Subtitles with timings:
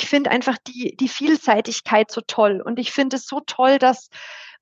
[0.00, 2.62] ich finde einfach die, die Vielseitigkeit so toll.
[2.64, 4.08] Und ich finde es so toll, dass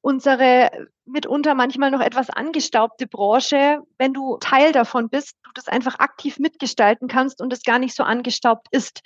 [0.01, 0.71] unsere
[1.07, 6.41] mitunter manchmal noch etwas angestaubte Branche, wenn du Teil davon bist, du das einfach aktiv
[6.41, 9.03] mitgestalten kannst und es gar nicht so angestaubt ist.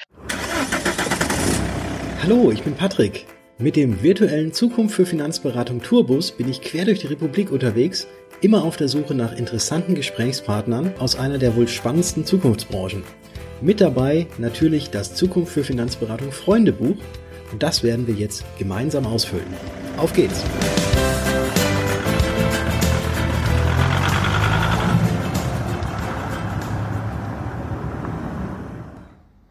[2.23, 3.27] Hallo, ich bin Patrick.
[3.59, 8.09] Mit dem virtuellen Zukunft für Finanzberatung Tourbus bin ich quer durch die Republik unterwegs,
[8.41, 13.05] immer auf der Suche nach interessanten Gesprächspartnern aus einer der wohl spannendsten Zukunftsbranchen.
[13.63, 16.97] Mit dabei natürlich das Zukunft für Finanzberatung Freundebuch
[17.53, 19.47] und das werden wir jetzt gemeinsam ausfüllen.
[19.97, 20.43] Auf geht's!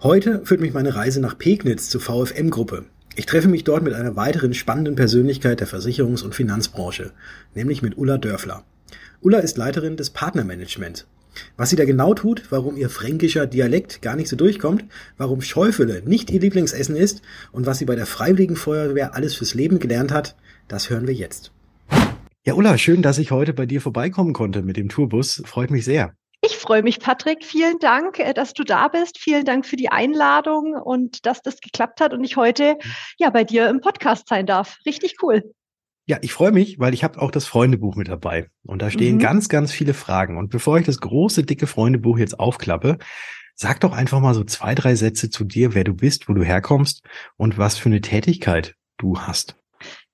[0.03, 2.83] Heute führt mich meine Reise nach Pegnitz zur VFM-Gruppe.
[3.15, 7.11] Ich treffe mich dort mit einer weiteren spannenden Persönlichkeit der Versicherungs- und Finanzbranche,
[7.55, 8.65] nämlich mit Ulla Dörfler.
[9.21, 11.05] Ulla ist Leiterin des Partnermanagement.
[11.57, 14.85] Was sie da genau tut, warum ihr fränkischer Dialekt gar nicht so durchkommt,
[15.17, 19.53] warum Schäufele nicht ihr Lieblingsessen ist und was sie bei der Freiwilligen Feuerwehr alles fürs
[19.53, 20.35] Leben gelernt hat,
[20.67, 21.51] das hören wir jetzt.
[22.45, 25.43] Ja, Ulla, schön, dass ich heute bei dir vorbeikommen konnte mit dem Tourbus.
[25.45, 26.13] Freut mich sehr.
[26.43, 27.45] Ich freue mich, Patrick.
[27.45, 29.19] Vielen Dank, äh, dass du da bist.
[29.19, 32.77] Vielen Dank für die Einladung und dass das geklappt hat und ich heute
[33.17, 34.79] ja bei dir im Podcast sein darf.
[34.85, 35.53] Richtig cool.
[36.11, 39.15] Ja, ich freue mich, weil ich habe auch das Freundebuch mit dabei und da stehen
[39.15, 39.19] mhm.
[39.19, 40.37] ganz, ganz viele Fragen.
[40.37, 42.97] Und bevor ich das große, dicke Freundebuch jetzt aufklappe,
[43.55, 46.43] sag doch einfach mal so zwei, drei Sätze zu dir, wer du bist, wo du
[46.43, 49.55] herkommst und was für eine Tätigkeit du hast.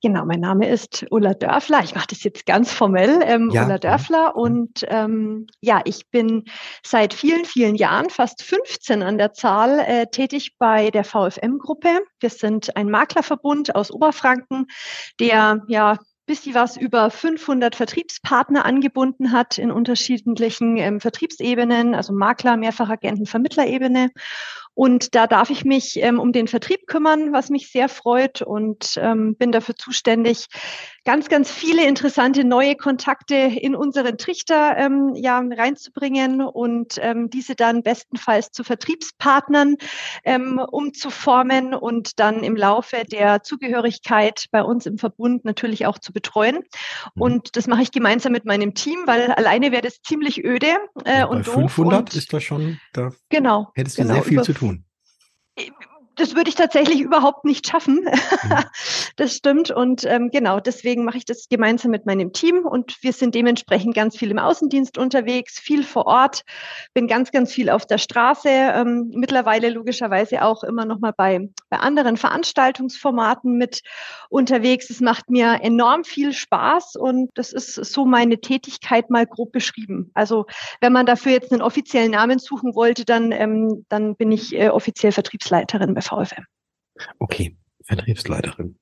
[0.04, 1.82] Genau, mein Name ist Ulla Dörfler.
[1.84, 3.66] Ich mache das jetzt ganz formell, ähm, ja.
[3.66, 4.36] Ulla Dörfler.
[4.36, 6.44] Und ähm, ja, ich bin
[6.86, 12.02] seit vielen, vielen Jahren, fast 15 an der Zahl, äh, tätig bei der VFM-Gruppe.
[12.20, 14.68] Wir sind ein Maklerverbund aus Oberfranken,
[15.20, 22.14] der ja bis sie was über 500 Vertriebspartner angebunden hat in unterschiedlichen ähm, Vertriebsebenen, also
[22.14, 24.10] Makler, Mehrfachagenten, Vermittlerebene.
[24.78, 28.94] Und da darf ich mich ähm, um den Vertrieb kümmern, was mich sehr freut und
[29.02, 30.46] ähm, bin dafür zuständig,
[31.04, 37.56] ganz, ganz viele interessante neue Kontakte in unseren Trichter ähm, ja, reinzubringen und ähm, diese
[37.56, 39.78] dann bestenfalls zu Vertriebspartnern
[40.24, 46.14] ähm, umzuformen und dann im Laufe der Zugehörigkeit bei uns im Verbund natürlich auch zu
[46.14, 46.58] betreuen.
[47.16, 47.22] Mhm.
[47.24, 50.68] Und das mache ich gemeinsam mit meinem Team, weil alleine wäre das ziemlich öde
[51.04, 54.42] äh, und bei 500 und, ist das schon, da genau, hättest du genau, sehr viel
[54.44, 54.67] zu tun
[55.58, 55.74] it,
[56.18, 58.04] das würde ich tatsächlich überhaupt nicht schaffen.
[58.04, 58.64] Mhm.
[59.16, 59.72] das stimmt.
[59.72, 63.96] Und ähm, genau, deswegen mache ich das gemeinsam mit meinem Team und wir sind dementsprechend
[63.96, 66.44] ganz viel im Außendienst unterwegs, viel vor Ort,
[66.94, 71.50] bin ganz, ganz viel auf der Straße, ähm, mittlerweile logischerweise auch immer noch mal bei,
[71.70, 73.82] bei anderen Veranstaltungsformaten mit
[74.30, 74.90] unterwegs.
[74.90, 80.10] Es macht mir enorm viel Spaß und das ist so meine Tätigkeit mal grob beschrieben.
[80.16, 80.46] Also
[80.82, 84.70] wenn man dafür jetzt einen offiziellen Namen suchen wollte, dann, ähm, dann bin ich äh,
[84.70, 86.46] offiziell Vertriebsleiterin bei VfM.
[87.20, 88.78] Okay, Vertriebsleiterin.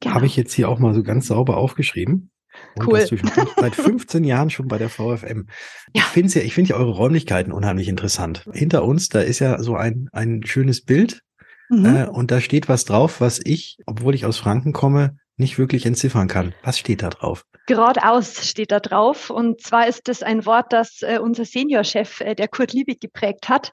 [0.00, 0.14] Genau.
[0.14, 2.30] Habe ich jetzt hier auch mal so ganz sauber aufgeschrieben.
[2.76, 3.04] Und cool.
[3.56, 5.48] seit 15 Jahren schon bei der VFM.
[5.92, 6.02] Ja.
[6.02, 8.44] Ich finde ja, ich finde ja eure Räumlichkeiten unheimlich interessant.
[8.52, 11.22] Hinter uns, da ist ja so ein, ein schönes Bild.
[11.68, 11.84] Mhm.
[11.84, 15.86] Äh, und da steht was drauf, was ich, obwohl ich aus Franken komme, nicht wirklich
[15.86, 16.54] entziffern kann.
[16.62, 17.44] Was steht da drauf?
[17.66, 19.30] Geradeaus steht da drauf.
[19.30, 23.48] Und zwar ist das ein Wort, das äh, unser Seniorchef, äh, der Kurt Liebig, geprägt
[23.48, 23.72] hat,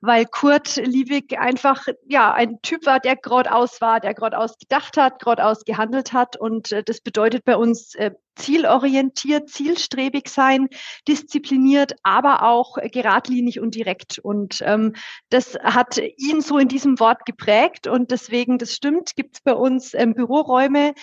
[0.00, 5.18] weil Kurt Liebig einfach ja ein Typ war, der geradeaus war, der geradeaus gedacht hat,
[5.18, 6.36] geradeaus gehandelt hat.
[6.36, 7.94] Und äh, das bedeutet bei uns
[8.36, 10.68] zielorientiert, zielstrebig sein,
[11.06, 14.18] diszipliniert, aber auch geradlinig und direkt.
[14.18, 14.94] Und ähm,
[15.30, 17.86] das hat ihn so in diesem Wort geprägt.
[17.86, 20.94] Und deswegen, das stimmt, gibt es bei uns ähm, Büroräume,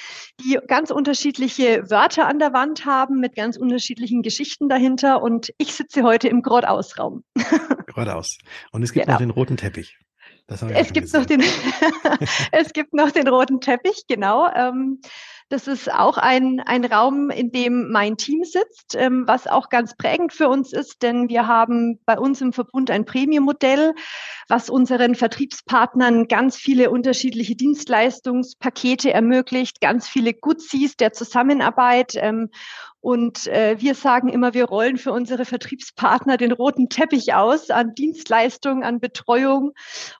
[0.43, 5.21] die ganz unterschiedliche Wörter an der Wand haben, mit ganz unterschiedlichen Geschichten dahinter.
[5.21, 7.23] Und ich sitze heute im Geradeausraum.
[7.85, 8.37] Geradeaus.
[8.71, 9.15] Und es gibt genau.
[9.15, 9.97] noch den roten Teppich.
[10.73, 11.41] es gibt noch den,
[12.51, 14.49] es gibt noch den roten Teppich, genau.
[14.53, 14.99] Ähm,
[15.49, 19.95] das ist auch ein, ein Raum, in dem mein Team sitzt, ähm, was auch ganz
[19.95, 23.95] prägend für uns ist, denn wir haben bei uns im Verbund ein Premium-Modell,
[24.47, 32.13] was unseren Vertriebspartnern ganz viele unterschiedliche Dienstleistungspakete ermöglicht, ganz viele Goodies der Zusammenarbeit.
[32.15, 32.49] Ähm,
[33.01, 37.95] und äh, wir sagen immer, wir rollen für unsere Vertriebspartner den roten Teppich aus an
[37.95, 39.71] Dienstleistung, an Betreuung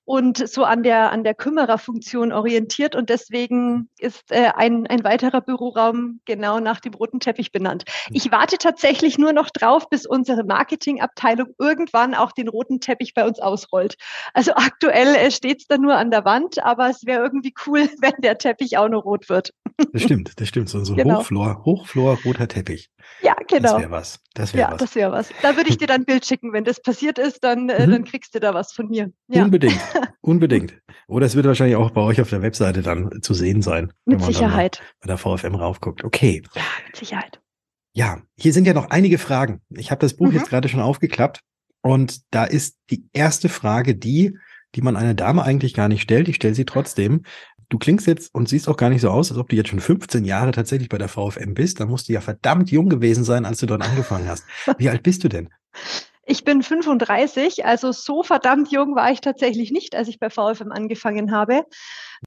[0.06, 2.96] und so an der, an der Kümmererfunktion orientiert.
[2.96, 7.84] Und deswegen ist äh, ein, ein weiterer Büroraum genau nach dem roten Teppich benannt.
[8.06, 8.16] Hm.
[8.16, 13.26] Ich warte tatsächlich nur noch drauf, bis unsere Marketingabteilung irgendwann auch den roten Teppich bei
[13.26, 13.96] uns ausrollt.
[14.34, 17.90] Also aktuell äh, steht es da nur an der Wand, aber es wäre irgendwie cool,
[18.02, 19.52] wenn der Teppich auch noch rot wird.
[19.94, 20.70] Das stimmt, das stimmt.
[20.70, 21.20] So, so genau.
[21.20, 22.90] Hochflor, Hochflor, roter Teppich.
[23.22, 23.74] Ja, genau.
[23.74, 24.20] Das wäre was.
[24.34, 24.80] Das wäre ja, was.
[24.80, 25.30] das wäre was.
[25.42, 26.54] Da würde ich dir dann ein Bild schicken.
[26.54, 27.92] Wenn das passiert ist, dann, äh, mhm.
[27.92, 29.12] dann kriegst du da was von mir.
[29.28, 29.44] Ja.
[29.44, 29.80] Unbedingt.
[30.22, 30.78] Unbedingt.
[31.08, 33.94] Oder es wird wahrscheinlich auch bei euch auf der Webseite dann zu sehen sein.
[34.06, 34.82] Mit Sicherheit.
[35.02, 36.04] Bei der VFM raufguckt.
[36.04, 36.44] Okay.
[36.54, 37.40] Ja, mit Sicherheit.
[37.94, 39.62] Ja, hier sind ja noch einige Fragen.
[39.70, 40.36] Ich habe das Buch mhm.
[40.36, 41.42] jetzt gerade schon aufgeklappt.
[41.82, 44.38] Und da ist die erste Frage die,
[44.76, 46.28] die man einer Dame eigentlich gar nicht stellt.
[46.28, 47.24] Ich stelle sie trotzdem.
[47.70, 49.80] Du klingst jetzt und siehst auch gar nicht so aus, als ob du jetzt schon
[49.80, 51.80] 15 Jahre tatsächlich bei der VfM bist.
[51.80, 54.44] Da musst du ja verdammt jung gewesen sein, als du dort angefangen hast.
[54.80, 55.50] Wie alt bist du denn?
[56.30, 60.72] Ich bin 35, also so verdammt jung war ich tatsächlich nicht, als ich bei VfM
[60.72, 61.66] angefangen habe.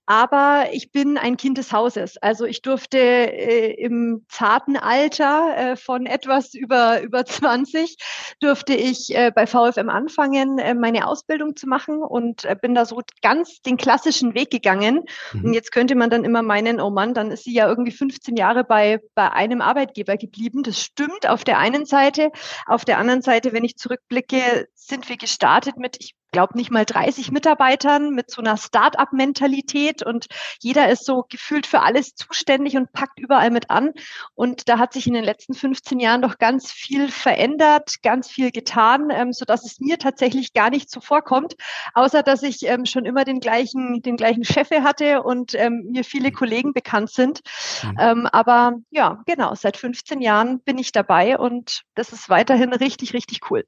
[0.07, 2.17] Aber ich bin ein Kind des Hauses.
[2.17, 7.97] Also ich durfte äh, im zarten Alter äh, von etwas über, über 20
[8.41, 12.85] durfte ich äh, bei VFM anfangen, äh, meine Ausbildung zu machen und äh, bin da
[12.85, 15.05] so ganz den klassischen Weg gegangen.
[15.33, 15.45] Mhm.
[15.45, 18.37] Und jetzt könnte man dann immer meinen, oh Mann, dann ist sie ja irgendwie 15
[18.37, 20.63] Jahre bei, bei einem Arbeitgeber geblieben.
[20.63, 22.31] Das stimmt auf der einen Seite.
[22.67, 26.87] Auf der anderen Seite, wenn ich zurückblicke, sind wir gestartet mit, ich glaube, nicht mal
[26.87, 30.27] 30 Mitarbeitern mit so einer Start-up-Mentalität und
[30.61, 33.93] jeder ist so gefühlt für alles zuständig und packt überall mit an.
[34.35, 38.51] Und da hat sich in den letzten 15 Jahren doch ganz viel verändert, ganz viel
[38.51, 41.55] getan, ähm, so dass es mir tatsächlich gar nicht so vorkommt,
[41.93, 46.03] außer dass ich ähm, schon immer den gleichen, den gleichen Chefe hatte und ähm, mir
[46.03, 47.41] viele Kollegen bekannt sind.
[47.83, 47.97] Mhm.
[48.01, 53.13] Ähm, aber ja, genau, seit 15 Jahren bin ich dabei und das ist weiterhin richtig,
[53.13, 53.65] richtig cool.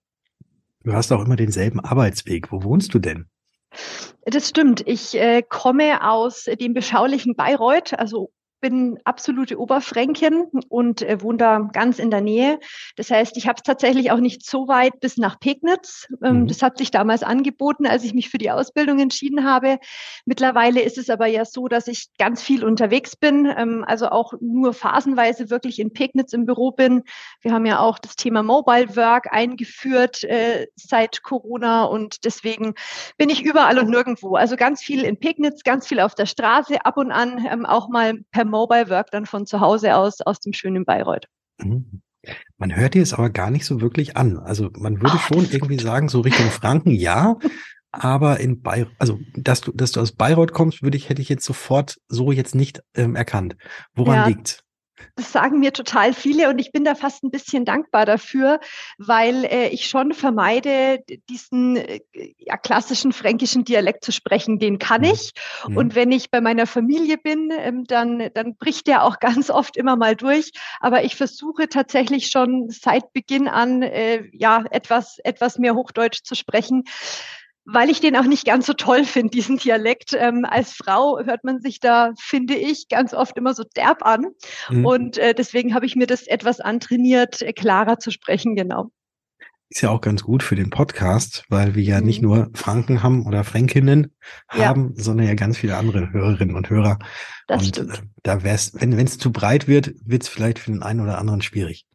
[0.84, 2.52] Du hast auch immer denselben Arbeitsweg.
[2.52, 3.26] Wo wohnst du denn?
[4.26, 4.86] Das stimmt.
[4.86, 8.30] Ich äh, komme aus dem beschaulichen Bayreuth, also
[8.64, 12.58] bin absolute Oberfränkin und äh, wohne da ganz in der Nähe.
[12.96, 16.08] Das heißt, ich habe es tatsächlich auch nicht so weit bis nach Pegnitz.
[16.24, 16.46] Ähm, mhm.
[16.46, 19.78] Das hat sich damals angeboten, als ich mich für die Ausbildung entschieden habe.
[20.24, 24.32] Mittlerweile ist es aber ja so, dass ich ganz viel unterwegs bin, ähm, also auch
[24.40, 27.02] nur phasenweise wirklich in Pegnitz im Büro bin.
[27.42, 32.76] Wir haben ja auch das Thema Mobile Work eingeführt äh, seit Corona und deswegen
[33.18, 34.36] bin ich überall und nirgendwo.
[34.36, 37.90] Also ganz viel in Pegnitz, ganz viel auf der Straße, ab und an ähm, auch
[37.90, 41.26] mal per Mobile Work dann von zu Hause aus, aus dem schönen Bayreuth.
[41.58, 42.02] Mhm.
[42.56, 44.38] Man hört dir es aber gar nicht so wirklich an.
[44.38, 47.36] Also man würde oh, schon irgendwie sagen, so Richtung Franken ja,
[47.90, 51.28] aber in Bayreuth, also dass du, dass du aus Bayreuth kommst, würde ich, hätte ich
[51.28, 53.56] jetzt sofort so jetzt nicht ähm, erkannt.
[53.94, 54.26] Woran ja.
[54.26, 54.63] liegt's?
[55.16, 58.58] Das sagen mir total viele und ich bin da fast ein bisschen dankbar dafür,
[58.98, 62.00] weil äh, ich schon vermeide, diesen äh,
[62.38, 64.58] ja, klassischen fränkischen Dialekt zu sprechen.
[64.58, 65.12] Den kann mhm.
[65.12, 65.32] ich.
[65.68, 65.76] Mhm.
[65.76, 69.76] Und wenn ich bei meiner Familie bin, ähm, dann, dann bricht der auch ganz oft
[69.76, 70.50] immer mal durch.
[70.80, 76.34] Aber ich versuche tatsächlich schon seit Beginn an, äh, ja, etwas, etwas mehr Hochdeutsch zu
[76.34, 76.84] sprechen
[77.64, 80.14] weil ich den auch nicht ganz so toll finde, diesen Dialekt.
[80.18, 84.26] Ähm, als Frau hört man sich da, finde ich, ganz oft immer so derb an.
[84.68, 84.86] Mhm.
[84.86, 88.90] Und äh, deswegen habe ich mir das etwas antrainiert, äh, klarer zu sprechen, genau.
[89.70, 92.06] Ist ja auch ganz gut für den Podcast, weil wir ja mhm.
[92.06, 94.14] nicht nur Franken haben oder Fränkinnen
[94.52, 94.66] ja.
[94.66, 96.98] haben, sondern ja ganz viele andere Hörerinnen und Hörer.
[97.46, 97.98] Das und stimmt.
[97.98, 101.18] Äh, da wär's, wenn es zu breit wird, wird es vielleicht für den einen oder
[101.18, 101.86] anderen schwierig.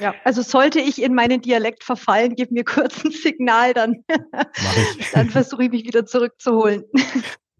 [0.00, 4.04] Ja, also sollte ich in meinen Dialekt verfallen, gib mir kurz ein Signal, dann,
[5.12, 6.84] dann versuche ich mich wieder zurückzuholen.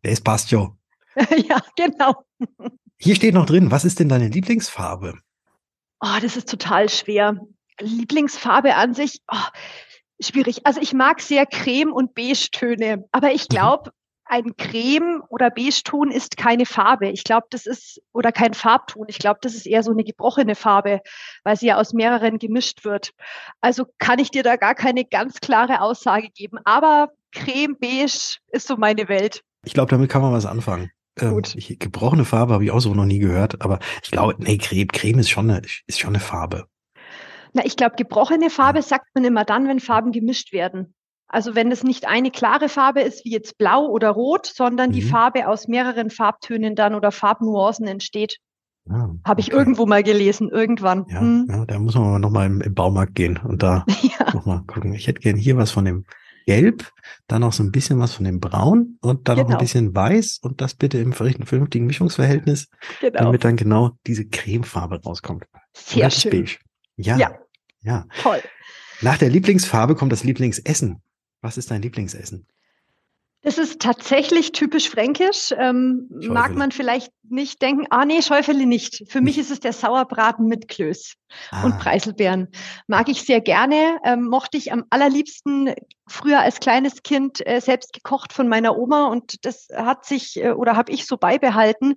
[0.02, 0.69] Das passt ja.
[1.48, 2.25] ja, genau.
[2.98, 5.19] Hier steht noch drin, was ist denn deine Lieblingsfarbe?
[6.00, 7.36] Oh, das ist total schwer.
[7.81, 9.48] Lieblingsfarbe an sich, oh,
[10.20, 10.66] schwierig.
[10.66, 16.10] Also ich mag sehr Creme- und Beige-Töne, aber ich glaube, mhm ein Creme- oder Beige-Ton
[16.10, 17.08] ist keine Farbe.
[17.08, 19.04] Ich glaube, das ist, oder kein Farbton.
[19.08, 21.00] Ich glaube, das ist eher so eine gebrochene Farbe,
[21.44, 23.12] weil sie ja aus mehreren gemischt wird.
[23.60, 26.58] Also kann ich dir da gar keine ganz klare Aussage geben.
[26.64, 29.43] Aber Creme, Beige ist so meine Welt.
[29.64, 30.90] Ich glaube, damit kann man was anfangen.
[31.20, 31.54] Ähm, Gut.
[31.54, 34.88] Ich, gebrochene Farbe habe ich auch so noch nie gehört, aber ich glaube, nee, Creme,
[34.88, 36.66] Creme ist schon eine, ist schon eine Farbe.
[37.52, 40.94] Na, ich glaube, gebrochene Farbe sagt man immer dann, wenn Farben gemischt werden.
[41.34, 44.94] Also wenn es nicht eine klare Farbe ist, wie jetzt blau oder rot, sondern mhm.
[44.94, 48.38] die Farbe aus mehreren Farbtönen dann oder Farbnuancen entsteht.
[48.88, 51.06] Ah, Habe ich irgendwo mal gelesen, irgendwann.
[51.08, 51.46] Ja, hm.
[51.50, 54.32] ja da muss man nochmal im, im Baumarkt gehen und da ja.
[54.32, 54.94] nochmal gucken.
[54.94, 56.05] Ich hätte gern hier was von dem
[56.46, 56.93] Gelb,
[57.26, 59.48] dann noch so ein bisschen was von dem Braun und dann genau.
[59.48, 59.58] noch ein genau.
[59.58, 62.69] bisschen Weiß und das bitte im vernünftigen Mischungsverhältnis,
[63.00, 63.24] genau.
[63.24, 65.46] damit dann genau diese Cremefarbe rauskommt.
[65.72, 66.31] Sehr schön.
[66.31, 66.58] Beige.
[66.96, 67.38] Ja, ja.
[67.82, 68.06] Ja.
[68.22, 68.41] Toll.
[69.00, 71.03] Nach der Lieblingsfarbe kommt das Lieblingsessen.
[71.44, 72.46] Was ist dein Lieblingsessen?
[73.43, 75.53] Das ist tatsächlich typisch fränkisch.
[75.58, 79.05] Ähm, mag man vielleicht nicht denken, ah nee, Schäufele nicht.
[79.06, 81.17] Für mich ist es der Sauerbraten mit Klöß
[81.51, 81.63] ah.
[81.63, 82.48] und Preiselbeeren.
[82.86, 83.98] Mag ich sehr gerne.
[84.06, 85.74] Ähm, mochte ich am allerliebsten
[86.06, 90.53] früher als kleines Kind äh, selbst gekocht von meiner Oma und das hat sich äh,
[90.53, 91.96] oder habe ich so beibehalten, hm.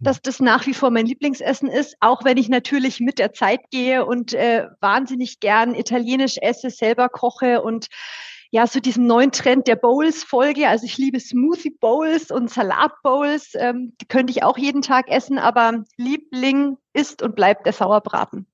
[0.00, 3.60] dass das nach wie vor mein Lieblingsessen ist, auch wenn ich natürlich mit der Zeit
[3.70, 7.86] gehe und äh, wahnsinnig gern italienisch esse, selber koche und
[8.50, 10.68] ja, so diesem neuen Trend der Bowls folge.
[10.68, 13.52] Also ich liebe Smoothie Bowls und Salat Bowls.
[13.54, 18.46] Ähm, die könnte ich auch jeden Tag essen, aber Liebling ist und bleibt der Sauerbraten.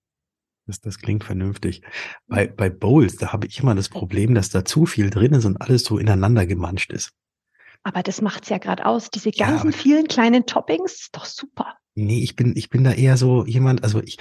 [0.67, 1.83] Das, das klingt vernünftig.
[2.27, 5.45] Bei, bei Bowls, da habe ich immer das Problem, dass da zu viel drin ist
[5.45, 7.13] und alles so ineinander gemanscht ist.
[7.83, 9.11] Aber das macht's ja gerade aus.
[9.11, 11.77] Diese ganzen ja, vielen kleinen Toppings, ist doch super.
[11.95, 14.17] Nee, ich bin, ich bin da eher so jemand, also ich,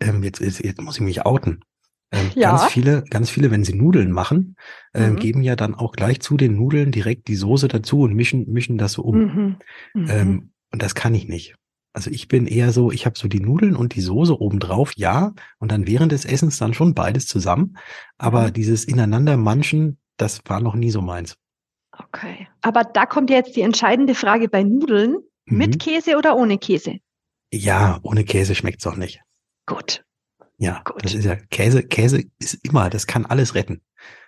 [0.00, 1.62] ähm, jetzt, jetzt, jetzt muss ich mich outen.
[2.12, 2.50] Ähm, ja.
[2.50, 4.56] Ganz viele, ganz viele, wenn sie Nudeln machen,
[4.94, 5.16] ähm, mhm.
[5.16, 8.78] geben ja dann auch gleich zu den Nudeln direkt die Soße dazu und mischen, mischen
[8.78, 9.18] das so um.
[9.18, 9.56] Mhm.
[9.94, 10.06] Mhm.
[10.10, 11.54] Ähm, und das kann ich nicht.
[11.94, 15.34] Also ich bin eher so, ich habe so die Nudeln und die Soße obendrauf, ja,
[15.58, 17.76] und dann während des Essens dann schon beides zusammen.
[18.18, 18.52] Aber mhm.
[18.54, 21.36] dieses ineinander manchen, das war noch nie so meins.
[21.98, 22.48] Okay.
[22.62, 25.18] Aber da kommt jetzt die entscheidende Frage bei Nudeln.
[25.44, 25.78] Mit mhm.
[25.78, 26.98] Käse oder ohne Käse?
[27.52, 29.20] Ja, ohne Käse schmeckt's auch nicht.
[29.66, 30.04] Gut.
[30.62, 31.04] Ja, Gut.
[31.04, 31.82] das ist ja Käse.
[31.82, 33.82] Käse ist immer, das kann alles retten.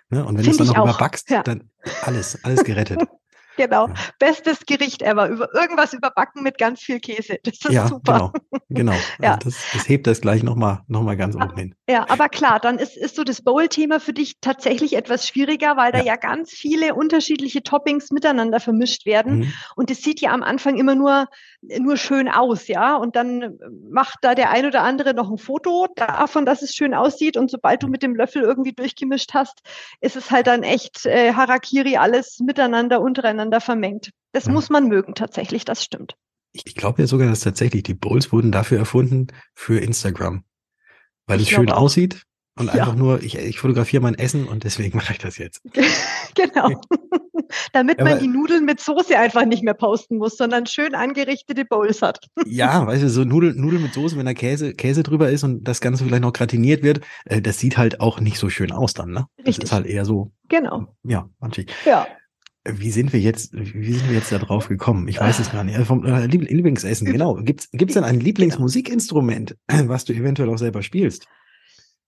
[0.09, 0.25] Ne?
[0.25, 1.41] Und wenn du es dann noch überbackst, ja.
[1.43, 1.69] dann
[2.03, 2.99] alles, alles gerettet.
[3.57, 3.87] Genau.
[3.87, 3.93] Ja.
[4.19, 5.29] Bestes Gericht ever.
[5.29, 7.37] Über irgendwas überbacken mit ganz viel Käse.
[7.45, 8.33] Das ist ja, super.
[8.33, 8.91] Genau.
[8.91, 8.91] genau.
[9.21, 9.35] ja.
[9.35, 11.75] Also das, das hebt das gleich nochmal noch mal ganz oben hin.
[11.89, 15.93] Ja, aber klar, dann ist, ist so das Bowl-Thema für dich tatsächlich etwas schwieriger, weil
[15.93, 19.37] da ja ganz viele unterschiedliche Toppings miteinander vermischt werden.
[19.37, 19.53] Mhm.
[19.77, 21.27] Und es sieht ja am Anfang immer nur,
[21.79, 22.95] nur schön aus, ja.
[22.95, 23.57] Und dann
[23.89, 27.37] macht da der ein oder andere noch ein Foto davon, dass es schön aussieht.
[27.37, 29.61] Und sobald du mit dem Löffel irgendwie durchgemischt hast,
[30.01, 34.11] ist es halt dann echt äh, Harakiri, alles miteinander, untereinander vermengt.
[34.31, 34.51] Das ja.
[34.51, 36.15] muss man mögen tatsächlich, das stimmt.
[36.51, 40.43] Ich glaube ja sogar, dass tatsächlich die Bowls wurden dafür erfunden für Instagram.
[41.27, 41.77] Weil ich es schön auch.
[41.77, 42.25] aussieht
[42.57, 42.73] und ja.
[42.73, 45.61] einfach nur, ich, ich fotografiere mein Essen und deswegen mache ich das jetzt.
[46.35, 46.69] genau.
[47.73, 52.01] Damit man die Nudeln mit Soße einfach nicht mehr posten muss, sondern schön angerichtete Bowls
[52.01, 52.19] hat.
[52.45, 55.63] ja, weißt du, so Nudeln, Nudeln mit Soße, wenn da Käse, Käse drüber ist und
[55.63, 58.93] das Ganze vielleicht noch gratiniert wird, äh, das sieht halt auch nicht so schön aus
[58.93, 59.27] dann, ne?
[59.37, 59.65] Das Richtig.
[59.65, 60.31] ist halt eher so.
[60.49, 60.87] Genau.
[61.03, 61.71] Ja, manchig.
[61.85, 62.07] Ja.
[62.67, 65.07] Wie sind wir jetzt, wie sind wir jetzt da drauf gekommen?
[65.07, 65.75] Ich weiß es gar nicht.
[65.75, 67.35] Also vom äh, Lieblingsessen, genau.
[67.35, 71.27] Gibt's, gibt's denn ein Lieblingsmusikinstrument, was du eventuell auch selber spielst?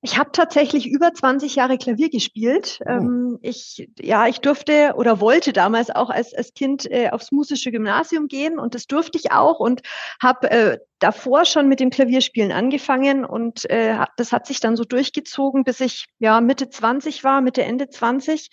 [0.01, 2.79] Ich habe tatsächlich über 20 Jahre Klavier gespielt.
[2.85, 2.89] Oh.
[2.89, 7.71] Ähm, ich, ja, ich durfte oder wollte damals auch als, als Kind äh, aufs musische
[7.71, 9.81] Gymnasium gehen und das durfte ich auch und
[10.21, 14.83] habe äh, davor schon mit dem Klavierspielen angefangen und äh, das hat sich dann so
[14.83, 18.49] durchgezogen, bis ich ja Mitte 20 war, Mitte Ende 20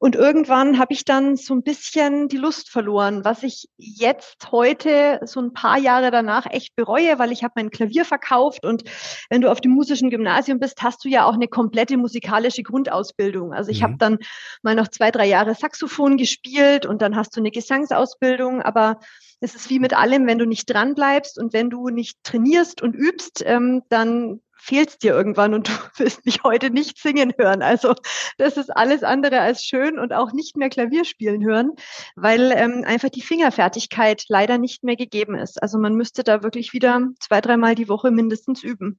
[0.00, 5.20] und irgendwann habe ich dann so ein bisschen die Lust verloren, was ich jetzt heute
[5.24, 8.82] so ein paar Jahre danach echt bereue, weil ich habe mein Klavier verkauft und
[9.30, 13.52] wenn du auf dem musischen Gymnasium bist, hast du ja auch eine komplette musikalische Grundausbildung.
[13.52, 13.84] Also ich mhm.
[13.84, 14.18] habe dann
[14.62, 19.00] mal noch zwei, drei Jahre Saxophon gespielt und dann hast du eine Gesangsausbildung, aber
[19.40, 22.80] es ist wie mit allem, wenn du nicht dran bleibst und wenn du nicht trainierst
[22.82, 27.32] und übst, ähm, dann fehlt es dir irgendwann und du wirst mich heute nicht singen
[27.38, 27.62] hören.
[27.62, 27.94] Also
[28.38, 31.72] das ist alles andere als schön und auch nicht mehr Klavier spielen hören,
[32.16, 35.62] weil ähm, einfach die Fingerfertigkeit leider nicht mehr gegeben ist.
[35.62, 38.98] Also man müsste da wirklich wieder zwei, dreimal die Woche mindestens üben.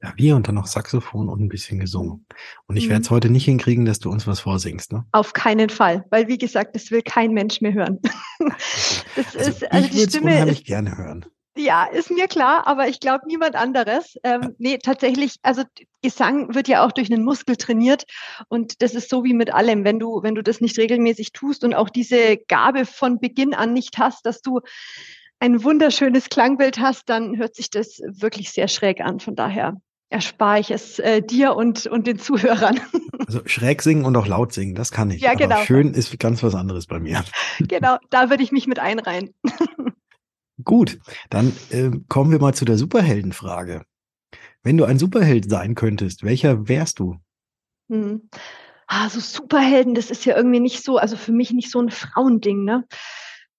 [0.00, 2.24] Klavier und dann noch Saxophon und ein bisschen gesungen.
[2.66, 2.90] Und ich mhm.
[2.90, 5.04] werde es heute nicht hinkriegen, dass du uns was vorsingst, ne?
[5.12, 7.98] Auf keinen Fall, weil wie gesagt, das will kein Mensch mehr hören.
[9.16, 11.24] das also ist, also ich die Stimme unheimlich ist, gerne hören.
[11.56, 14.14] Ja, ist mir klar, aber ich glaube niemand anderes.
[14.22, 14.50] Ähm, ja.
[14.58, 15.64] Nee, tatsächlich, also
[16.02, 18.04] Gesang wird ja auch durch einen Muskel trainiert
[18.48, 21.64] und das ist so wie mit allem, wenn du, wenn du das nicht regelmäßig tust
[21.64, 24.60] und auch diese Gabe von Beginn an nicht hast, dass du
[25.40, 29.18] ein wunderschönes Klangbild hast, dann hört sich das wirklich sehr schräg an.
[29.18, 29.76] Von daher
[30.10, 32.80] erspare ich es äh, dir und, und den Zuhörern.
[33.26, 35.20] Also schräg singen und auch laut singen, das kann ich.
[35.20, 35.56] Ja, genau.
[35.56, 37.22] Aber schön ist ganz was anderes bei mir.
[37.58, 39.34] Genau, da würde ich mich mit einreihen.
[40.64, 40.98] Gut,
[41.28, 43.84] dann äh, kommen wir mal zu der Superheldenfrage.
[44.62, 47.16] Wenn du ein Superheld sein könntest, welcher wärst du?
[47.90, 48.30] Hm.
[48.86, 51.90] Ah, so Superhelden, das ist ja irgendwie nicht so, also für mich nicht so ein
[51.90, 52.86] Frauending, ne?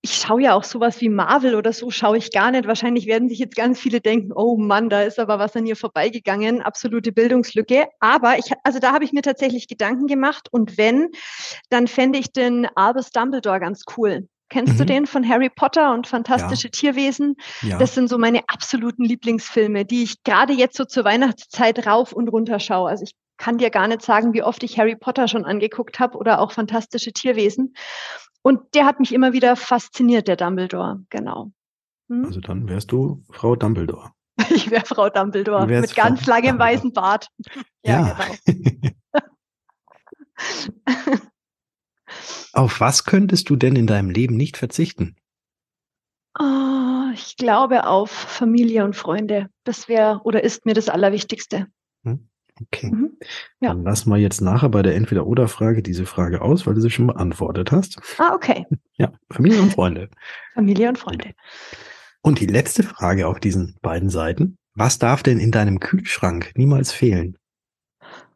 [0.01, 2.67] Ich schaue ja auch sowas wie Marvel oder so, schaue ich gar nicht.
[2.67, 5.75] Wahrscheinlich werden sich jetzt ganz viele denken, oh Mann, da ist aber was an ihr
[5.75, 7.87] vorbeigegangen, absolute Bildungslücke.
[7.99, 11.09] Aber ich, also da habe ich mir tatsächlich Gedanken gemacht und wenn,
[11.69, 14.27] dann fände ich den Albus Dumbledore ganz cool.
[14.47, 14.77] Kennst mhm.
[14.77, 16.71] du den von Harry Potter und Fantastische ja.
[16.71, 17.35] Tierwesen?
[17.61, 17.77] Ja.
[17.77, 22.29] Das sind so meine absoluten Lieblingsfilme, die ich gerade jetzt so zur Weihnachtszeit rauf und
[22.29, 22.89] runter schaue.
[22.89, 26.17] Also ich kann dir gar nicht sagen, wie oft ich Harry Potter schon angeguckt habe
[26.17, 27.73] oder auch fantastische Tierwesen.
[28.43, 31.51] Und der hat mich immer wieder fasziniert, der Dumbledore, genau.
[32.09, 32.25] Hm?
[32.25, 34.11] Also dann wärst du Frau Dumbledore.
[34.51, 36.73] Ich wäre Frau Dumbledore mit Frau ganz langem Dumbledore.
[36.73, 37.27] weißen Bart.
[37.83, 38.17] Ja, ja.
[38.45, 38.93] genau.
[42.53, 45.15] Auf was könntest du denn in deinem Leben nicht verzichten?
[46.37, 49.49] Oh, ich glaube auf Familie und Freunde.
[49.63, 51.67] Das wäre oder ist mir das Allerwichtigste.
[52.03, 52.28] Hm,
[52.61, 52.91] okay.
[52.91, 53.17] Mhm.
[53.59, 53.69] Ja.
[53.69, 57.07] Dann lassen wir jetzt nachher bei der Entweder-Oder-Frage diese Frage aus, weil du sie schon
[57.07, 58.01] beantwortet hast.
[58.17, 58.65] Ah, okay.
[58.97, 60.09] Ja, Familie und Freunde.
[60.53, 61.33] Familie und Freunde.
[62.21, 64.57] Und die letzte Frage auf diesen beiden Seiten.
[64.75, 67.37] Was darf denn in deinem Kühlschrank niemals fehlen?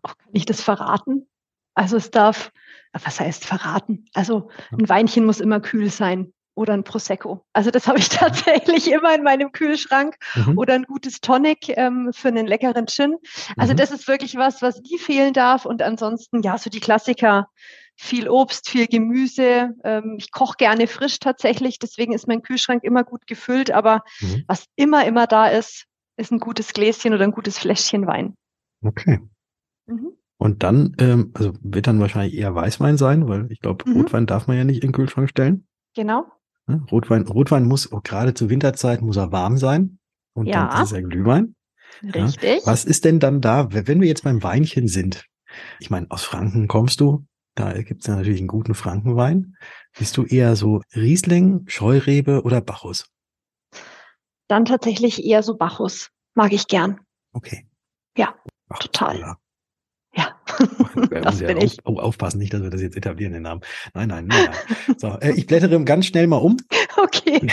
[0.04, 1.28] Oh, kann ich das verraten?
[1.74, 2.52] Also es darf,
[2.92, 4.06] was heißt verraten?
[4.14, 7.46] Also ein Weinchen muss immer kühl sein oder ein Prosecco.
[7.54, 10.58] Also das habe ich tatsächlich immer in meinem Kühlschrank mhm.
[10.58, 13.16] oder ein gutes Tonic ähm, für einen leckeren Gin.
[13.58, 13.78] Also mhm.
[13.78, 15.66] das ist wirklich was, was nie fehlen darf.
[15.66, 17.48] Und ansonsten, ja, so die Klassiker,
[17.96, 19.72] viel Obst, viel Gemüse.
[19.84, 23.72] Ähm, ich koche gerne frisch tatsächlich, deswegen ist mein Kühlschrank immer gut gefüllt.
[23.72, 24.44] Aber mhm.
[24.48, 25.86] was immer, immer da ist,
[26.18, 28.36] ist ein gutes Gläschen oder ein gutes Fläschchen Wein.
[28.84, 29.20] Okay.
[29.86, 30.14] Mhm.
[30.38, 33.98] Und dann, ähm, also wird dann wahrscheinlich eher Weißwein sein, weil ich glaube, mhm.
[33.98, 35.68] Rotwein darf man ja nicht in den Kühlschrank stellen.
[35.96, 36.26] Genau.
[36.68, 40.00] Rotwein, Rotwein muss, oh, gerade zur Winterzeit muss er warm sein.
[40.34, 40.68] Und ja.
[40.68, 41.56] dann ist es ja Glühwein.
[42.02, 42.62] Richtig.
[42.62, 42.66] Ja.
[42.66, 45.26] Was ist denn dann da, wenn wir jetzt beim Weinchen sind?
[45.80, 47.26] Ich meine, aus Franken kommst du.
[47.56, 49.56] Da gibt's ja natürlich einen guten Frankenwein.
[49.98, 53.12] Bist du eher so Riesling, Scheurebe oder Bacchus?
[54.48, 56.10] Dann tatsächlich eher so Bacchus.
[56.34, 57.00] Mag ich gern.
[57.32, 57.68] Okay.
[58.18, 58.36] Ja,
[58.70, 59.36] Ach, total.
[61.12, 61.78] Ja, das bin ja ich.
[61.86, 63.62] Oh, aufpassen, nicht, dass wir das jetzt etablieren, den Namen.
[63.94, 64.50] Nein, nein, nein.
[64.52, 64.96] nein.
[64.98, 66.58] So, äh, ich blättere ganz schnell mal um.
[66.96, 67.48] Okay.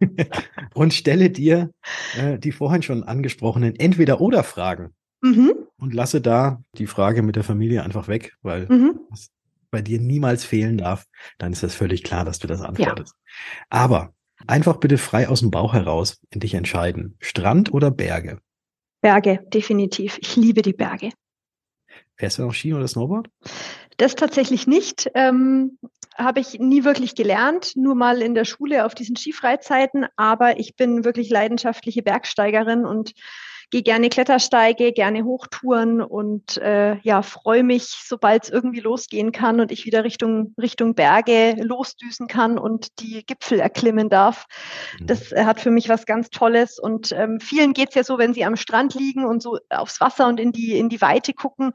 [0.74, 1.70] und stelle dir
[2.18, 4.94] äh, die vorhin schon angesprochenen Entweder-Oder-Fragen.
[5.20, 5.52] Mhm.
[5.76, 9.00] Und lasse da die Frage mit der Familie einfach weg, weil mhm.
[9.10, 9.28] das
[9.70, 11.04] bei dir niemals fehlen darf.
[11.36, 13.14] Dann ist das völlig klar, dass du das antwortest.
[13.14, 13.66] Ja.
[13.68, 14.14] Aber
[14.46, 17.16] einfach bitte frei aus dem Bauch heraus in dich entscheiden.
[17.20, 18.40] Strand oder Berge?
[19.02, 20.18] Berge, definitiv.
[20.20, 21.10] Ich liebe die Berge.
[22.16, 23.28] Fährst du noch Ski oder Snowboard?
[23.98, 25.10] Das tatsächlich nicht.
[25.14, 25.78] Ähm,
[26.16, 30.06] Habe ich nie wirklich gelernt, nur mal in der Schule auf diesen Skifreizeiten.
[30.16, 33.12] Aber ich bin wirklich leidenschaftliche Bergsteigerin und
[33.70, 39.60] gehe gerne Klettersteige, gerne Hochtouren und äh, ja, freue mich, sobald es irgendwie losgehen kann
[39.60, 44.46] und ich wieder Richtung, Richtung Berge losdüsen kann und die Gipfel erklimmen darf.
[45.00, 45.06] Mhm.
[45.08, 46.78] Das äh, hat für mich was ganz Tolles.
[46.78, 50.28] Und ähm, vielen geht's ja so, wenn sie am Strand liegen und so aufs Wasser
[50.28, 51.72] und in die, in die Weite gucken,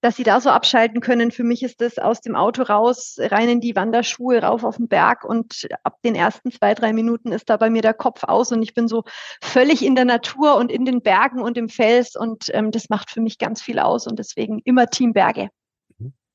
[0.00, 1.30] dass sie da so abschalten können.
[1.30, 4.88] Für mich ist das aus dem Auto raus, rein in die Wanderschuhe, rauf auf den
[4.88, 8.52] Berg und ab den ersten zwei, drei Minuten ist da bei mir der Kopf aus
[8.52, 9.04] und ich bin so
[9.42, 13.10] völlig in der Natur und in den Bergen und im Fels und ähm, das macht
[13.10, 15.48] für mich ganz viel aus und deswegen immer Team Berge.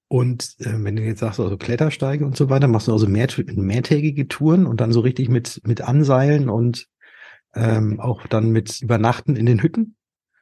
[0.07, 3.27] Und äh, wenn du jetzt sagst, also Klettersteige und so weiter, machst du also mehr,
[3.53, 6.87] mehrtägige Touren und dann so richtig mit, mit Anseilen und
[7.55, 9.95] ähm, auch dann mit Übernachten in den Hütten?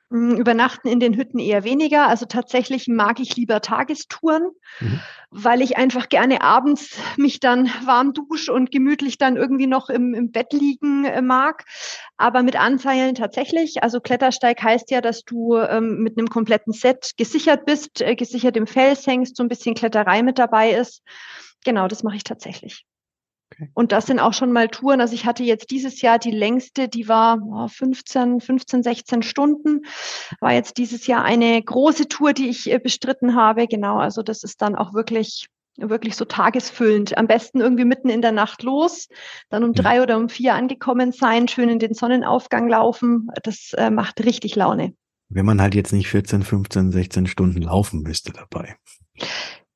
[0.10, 2.08] Hm, übernachten in den Hütten eher weniger.
[2.08, 5.00] Also tatsächlich mag ich lieber Tagestouren, mhm.
[5.32, 10.13] weil ich einfach gerne abends mich dann warm dusche und gemütlich dann irgendwie noch im,
[10.13, 11.66] im Bett liegen äh, mag.
[12.18, 13.82] Aber mit Anseilen tatsächlich.
[13.82, 18.56] Also Klettersteig heißt ja, dass du ähm, mit einem kompletten Set gesichert bist, äh, gesichert
[18.56, 21.02] im Fels hängst, so ein bisschen Kletterei mit dabei ist.
[21.66, 22.86] Genau, das mache ich tatsächlich.
[23.54, 23.70] Okay.
[23.74, 25.02] Und das sind auch schon mal Touren.
[25.02, 29.82] Also ich hatte jetzt dieses Jahr die längste, die war 15, 15, 16 Stunden.
[30.39, 33.68] War jetzt dieses Jahr eine große Tour, die ich äh, bestritten habe.
[33.68, 37.18] Genau, also das ist dann auch wirklich wirklich so tagesfüllend.
[37.18, 39.08] Am besten irgendwie mitten in der Nacht los,
[39.50, 39.76] dann um mhm.
[39.76, 43.30] drei oder um vier angekommen sein, schön in den Sonnenaufgang laufen.
[43.42, 44.94] Das äh, macht richtig Laune.
[45.30, 48.76] Wenn man halt jetzt nicht 14, 15, 16 Stunden laufen müsste dabei.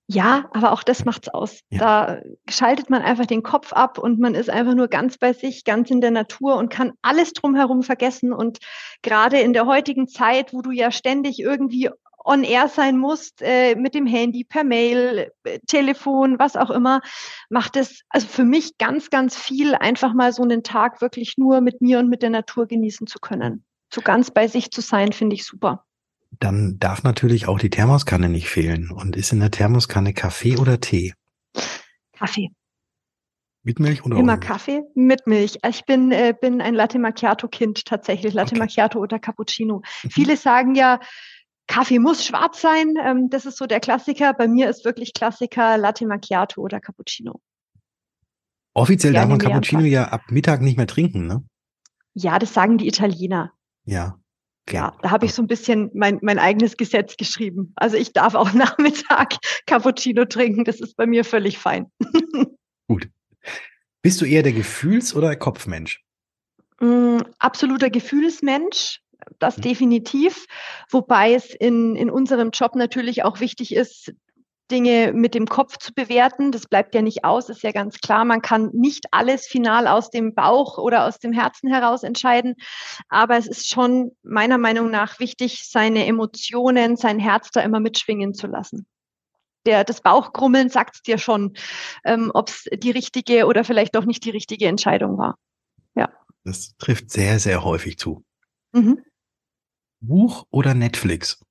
[0.10, 1.60] Ja, aber auch das macht's aus.
[1.70, 1.80] Ja.
[1.80, 5.66] Da schaltet man einfach den Kopf ab und man ist einfach nur ganz bei sich,
[5.66, 8.32] ganz in der Natur und kann alles drumherum vergessen.
[8.32, 8.60] Und
[9.02, 11.90] gerade in der heutigen Zeit, wo du ja ständig irgendwie
[12.24, 17.02] on air sein musst, äh, mit dem Handy, per Mail, äh, Telefon, was auch immer,
[17.50, 21.60] macht es also für mich ganz, ganz viel, einfach mal so einen Tag wirklich nur
[21.60, 23.66] mit mir und mit der Natur genießen zu können.
[23.94, 25.87] So ganz bei sich zu sein, finde ich super
[26.32, 28.92] dann darf natürlich auch die Thermoskanne nicht fehlen.
[28.92, 31.14] Und ist in der Thermoskanne Kaffee oder Tee?
[32.14, 32.52] Kaffee.
[33.64, 35.60] Mit Milch oder Immer ohne Kaffee mit Milch.
[35.68, 38.34] Ich bin, äh, bin ein Latte Macchiato-Kind tatsächlich.
[38.34, 38.60] Latte okay.
[38.60, 39.82] Macchiato oder Cappuccino.
[40.04, 40.10] Mhm.
[40.10, 41.00] Viele sagen ja,
[41.68, 42.94] Kaffee muss schwarz sein.
[43.04, 44.34] Ähm, das ist so der Klassiker.
[44.34, 47.42] Bei mir ist wirklich Klassiker Latte Macchiato oder Cappuccino.
[48.74, 51.44] Offiziell darf man Cappuccino ja ab Mittag nicht mehr trinken, ne?
[52.14, 53.52] Ja, das sagen die Italiener.
[53.86, 54.20] Ja.
[54.70, 57.74] Ja, da habe ich so ein bisschen mein, mein eigenes Gesetz geschrieben.
[57.76, 61.92] Also ich darf auch Nachmittag Cappuccino trinken, das ist bei mir völlig fein.
[62.88, 63.10] Gut.
[64.02, 66.02] Bist du eher der Gefühls- oder Kopfmensch?
[66.80, 69.02] Mm, absoluter Gefühlsmensch,
[69.40, 69.62] das mhm.
[69.64, 70.46] definitiv.
[70.90, 74.14] Wobei es in, in unserem Job natürlich auch wichtig ist,
[74.72, 76.52] Dinge mit dem Kopf zu bewerten.
[76.52, 78.26] Das bleibt ja nicht aus, ist ja ganz klar.
[78.26, 82.56] Man kann nicht alles final aus dem Bauch oder aus dem Herzen heraus entscheiden.
[83.10, 88.34] Aber es ist schon meiner Meinung nach wichtig, seine Emotionen, sein Herz da immer mitschwingen
[88.34, 88.86] zu lassen.
[89.66, 91.58] Der, das Bauchgrummeln sagt dir schon,
[92.06, 95.38] ähm, ob es die richtige oder vielleicht doch nicht die richtige Entscheidung war.
[95.96, 96.10] Ja.
[96.44, 98.24] Das trifft sehr, sehr häufig zu.
[98.72, 99.04] Mhm.
[100.00, 101.44] Buch oder Netflix?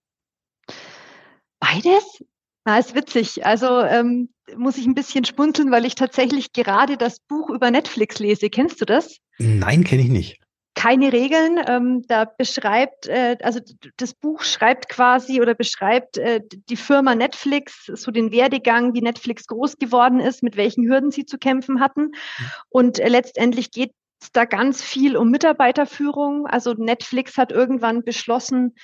[1.59, 2.23] Beides?
[2.67, 3.47] Na, ist witzig.
[3.47, 8.19] Also ähm, muss ich ein bisschen spunzeln, weil ich tatsächlich gerade das Buch über Netflix
[8.19, 8.51] lese.
[8.51, 9.19] Kennst du das?
[9.39, 10.41] Nein, kenne ich nicht.
[10.75, 11.61] Keine Regeln.
[11.65, 13.61] Ähm, da beschreibt, äh, also
[13.99, 19.47] das Buch schreibt quasi oder beschreibt äh, die Firma Netflix, so den Werdegang, wie Netflix
[19.47, 22.07] groß geworden ist, mit welchen Hürden sie zu kämpfen hatten.
[22.07, 22.51] Mhm.
[22.69, 26.49] Und äh, letztendlich geht es da ganz viel um Mitarbeiterführung.
[26.49, 28.75] Also Netflix hat irgendwann beschlossen,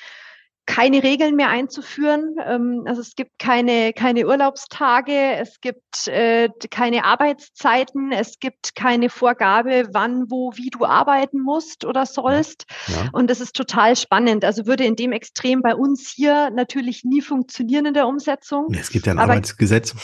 [0.66, 2.36] keine Regeln mehr einzuführen.
[2.44, 9.10] Ähm, also es gibt keine, keine Urlaubstage, es gibt äh, keine Arbeitszeiten, es gibt keine
[9.10, 12.66] Vorgabe, wann, wo, wie du arbeiten musst oder sollst.
[12.88, 13.10] Ja.
[13.12, 14.44] Und das ist total spannend.
[14.44, 18.68] Also würde in dem Extrem bei uns hier natürlich nie funktionieren in der Umsetzung.
[18.72, 19.94] Es gibt ja ein Arbeitsgesetz.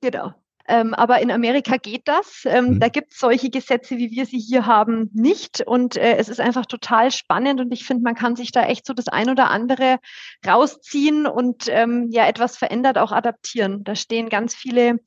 [0.00, 0.32] Genau.
[0.68, 2.42] Ähm, aber in Amerika geht das.
[2.44, 2.80] Ähm, mhm.
[2.80, 5.62] Da gibt es solche Gesetze, wie wir sie hier haben, nicht.
[5.66, 8.86] Und äh, es ist einfach total spannend und ich finde, man kann sich da echt
[8.86, 9.98] so das ein oder andere
[10.46, 13.84] rausziehen und ähm, ja etwas verändert auch adaptieren.
[13.84, 14.98] Da stehen ganz viele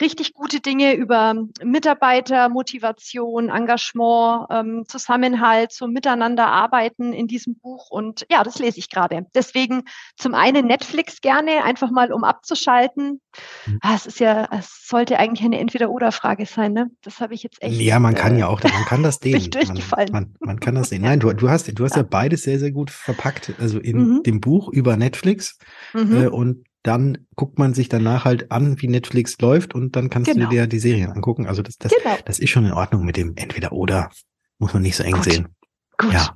[0.00, 7.90] richtig gute Dinge über Mitarbeiter, Motivation, Engagement, ähm, Zusammenhalt, so miteinander arbeiten in diesem Buch.
[7.90, 9.26] Und ja, das lese ich gerade.
[9.34, 9.84] Deswegen
[10.16, 13.20] zum einen Netflix gerne, einfach mal um abzuschalten.
[13.66, 13.78] Mhm.
[13.82, 14.68] Ah, es ist ja, es
[15.00, 16.90] sollte eigentlich eine Entweder-Oder-Frage sein, ne?
[17.00, 17.80] Das habe ich jetzt echt.
[17.80, 19.48] Ja, man kann äh, ja auch, man kann das dehnen.
[19.66, 21.00] Man, man, man, kann das sehen.
[21.00, 22.02] Nein, du, du hast, du hast ja.
[22.02, 23.54] ja beides sehr, sehr gut verpackt.
[23.58, 24.22] Also in mhm.
[24.24, 25.58] dem Buch über Netflix
[25.94, 26.22] mhm.
[26.22, 30.30] äh, und dann guckt man sich danach halt an, wie Netflix läuft und dann kannst
[30.30, 30.50] genau.
[30.50, 31.46] du dir die Serien angucken.
[31.46, 32.16] Also das, das, genau.
[32.26, 34.10] das ist schon in Ordnung mit dem entweder oder.
[34.58, 35.24] Muss man nicht so eng Gut.
[35.24, 35.48] sehen.
[35.96, 36.12] Gut.
[36.12, 36.34] Ja.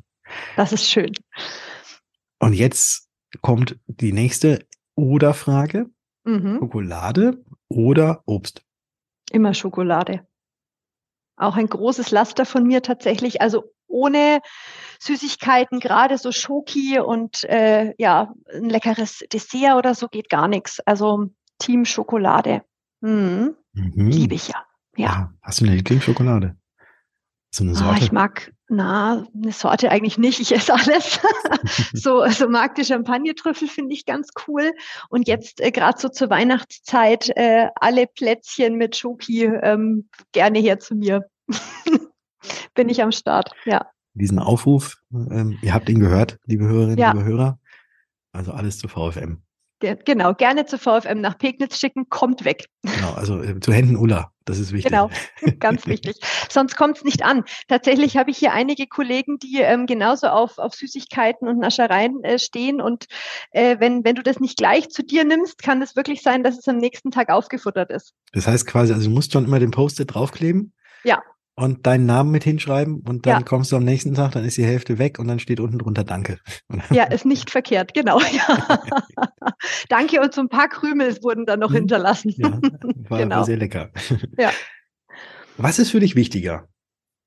[0.57, 1.13] Das ist schön.
[2.39, 3.09] Und jetzt
[3.43, 5.91] kommt die nächste Oder-Frage.
[6.25, 6.59] Mhm.
[6.61, 8.63] Schokolade oder Obst?
[9.31, 10.27] Immer Schokolade.
[11.37, 13.41] Auch ein großes Laster von mir tatsächlich.
[13.41, 14.41] Also ohne
[15.01, 20.81] Süßigkeiten, gerade so Schoki und äh, ja, ein leckeres Dessert oder so geht gar nichts.
[20.81, 22.63] Also Team Schokolade.
[23.01, 23.57] Mhm.
[23.73, 24.09] Mhm.
[24.09, 24.65] Liebe ich ja.
[24.97, 25.07] ja.
[25.07, 25.33] ja.
[25.43, 26.57] Hast du eine Lieblingsschokolade?
[27.51, 28.01] So eine ah, Sorte?
[28.01, 30.41] Oh, ich mag, na, eine Sorte eigentlich nicht.
[30.41, 31.21] Ich esse alles.
[31.93, 34.73] so, also mag die Champagnertrüffel finde ich ganz cool.
[35.11, 40.79] Und jetzt äh, gerade so zur Weihnachtszeit äh, alle Plätzchen mit Schoki ähm, gerne her
[40.79, 41.29] zu mir.
[42.75, 43.87] Bin ich am Start, ja.
[44.15, 47.13] Diesen Aufruf, ähm, ihr habt ihn gehört, liebe Hörerinnen, ja.
[47.13, 47.59] liebe Hörer.
[48.33, 49.43] Also alles zu VFM.
[50.05, 52.67] Genau, gerne zu VFM nach Pegnitz schicken, kommt weg.
[52.83, 54.91] Genau, also äh, zu Händen Ulla, das ist wichtig.
[54.91, 55.11] Genau,
[55.61, 56.17] ganz wichtig.
[56.49, 57.45] Sonst kommt es nicht an.
[57.69, 62.39] Tatsächlich habe ich hier einige Kollegen, die ähm, genauso auf, auf Süßigkeiten und Naschereien äh,
[62.39, 62.81] stehen.
[62.81, 63.07] Und
[63.51, 66.59] äh, wenn, wenn du das nicht gleich zu dir nimmst, kann es wirklich sein, dass
[66.59, 68.15] es am nächsten Tag aufgefuttert ist.
[68.33, 70.73] Das heißt quasi, also du musst schon immer den Post-it draufkleben.
[71.05, 71.23] Ja
[71.57, 73.43] und deinen Namen mit hinschreiben und dann ja.
[73.43, 76.05] kommst du am nächsten Tag, dann ist die Hälfte weg und dann steht unten drunter
[76.05, 76.39] Danke.
[76.91, 78.21] Ja, ist nicht verkehrt, genau.
[78.21, 78.79] Ja.
[79.89, 81.77] Danke und so ein paar Krümel wurden dann noch mhm.
[81.77, 82.35] hinterlassen.
[82.37, 82.51] Ja,
[83.09, 83.37] war, genau.
[83.37, 83.91] war sehr lecker.
[84.37, 84.51] Ja.
[85.57, 86.69] Was ist für dich wichtiger?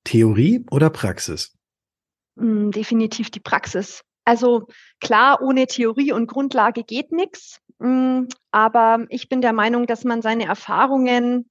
[0.04, 1.54] Theorie oder Praxis?
[2.36, 4.02] Mm, definitiv die Praxis.
[4.26, 4.68] Also
[5.00, 7.62] klar, ohne Theorie und Grundlage geht nichts.
[7.80, 11.50] Mm, aber ich bin der Meinung, dass man seine Erfahrungen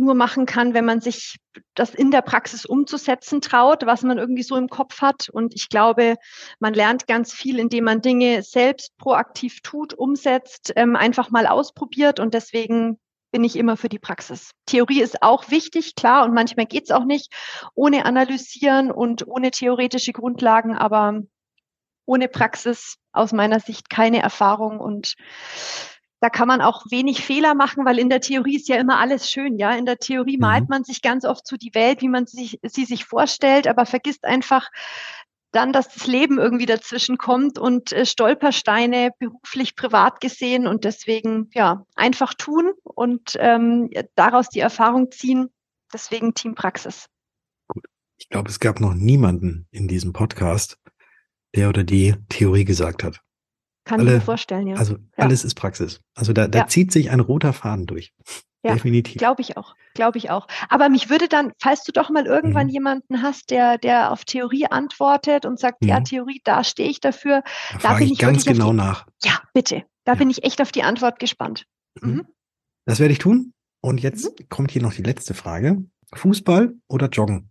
[0.00, 1.36] nur machen kann, wenn man sich
[1.74, 5.28] das in der Praxis umzusetzen traut, was man irgendwie so im Kopf hat.
[5.28, 6.16] Und ich glaube,
[6.58, 12.18] man lernt ganz viel, indem man Dinge selbst proaktiv tut, umsetzt, ähm, einfach mal ausprobiert.
[12.18, 12.98] Und deswegen
[13.30, 14.50] bin ich immer für die Praxis.
[14.66, 17.32] Theorie ist auch wichtig, klar, und manchmal geht es auch nicht
[17.74, 21.20] ohne Analysieren und ohne theoretische Grundlagen, aber
[22.06, 25.14] ohne Praxis aus meiner Sicht keine Erfahrung und
[26.20, 29.30] da kann man auch wenig Fehler machen, weil in der Theorie ist ja immer alles
[29.30, 29.72] schön, ja.
[29.72, 30.42] In der Theorie mhm.
[30.42, 33.86] malt man sich ganz oft so die Welt, wie man sich, sie sich vorstellt, aber
[33.86, 34.70] vergisst einfach
[35.52, 41.50] dann, dass das Leben irgendwie dazwischen kommt und äh, Stolpersteine beruflich, privat gesehen und deswegen,
[41.54, 45.48] ja, einfach tun und ähm, daraus die Erfahrung ziehen.
[45.92, 47.06] Deswegen Teampraxis.
[47.66, 47.84] Gut.
[48.16, 50.78] Ich glaube, es gab noch niemanden in diesem Podcast,
[51.56, 53.20] der oder die Theorie gesagt hat.
[53.90, 54.76] Kann Alle, ich mir vorstellen, ja.
[54.76, 55.00] Also ja.
[55.16, 56.00] alles ist Praxis.
[56.14, 56.66] Also da, da ja.
[56.68, 58.14] zieht sich ein roter Faden durch.
[58.62, 59.16] Ja, Definitiv.
[59.16, 59.74] Glaube ich auch.
[59.94, 60.46] Glaube ich auch.
[60.68, 62.72] Aber mich würde dann, falls du doch mal irgendwann mhm.
[62.72, 65.88] jemanden hast, der, der auf Theorie antwortet und sagt, mhm.
[65.88, 67.42] ja, Theorie, da stehe ich dafür.
[67.82, 69.06] Da, da bin ich, ganz genau die, nach.
[69.24, 69.82] Ja, bitte.
[70.04, 70.18] Da ja.
[70.18, 71.66] bin ich echt auf die Antwort gespannt.
[72.00, 72.10] Mhm.
[72.12, 72.26] mhm.
[72.84, 73.54] Das werde ich tun.
[73.80, 74.48] Und jetzt mhm.
[74.50, 75.84] kommt hier noch die letzte Frage.
[76.14, 77.50] Fußball oder Joggen?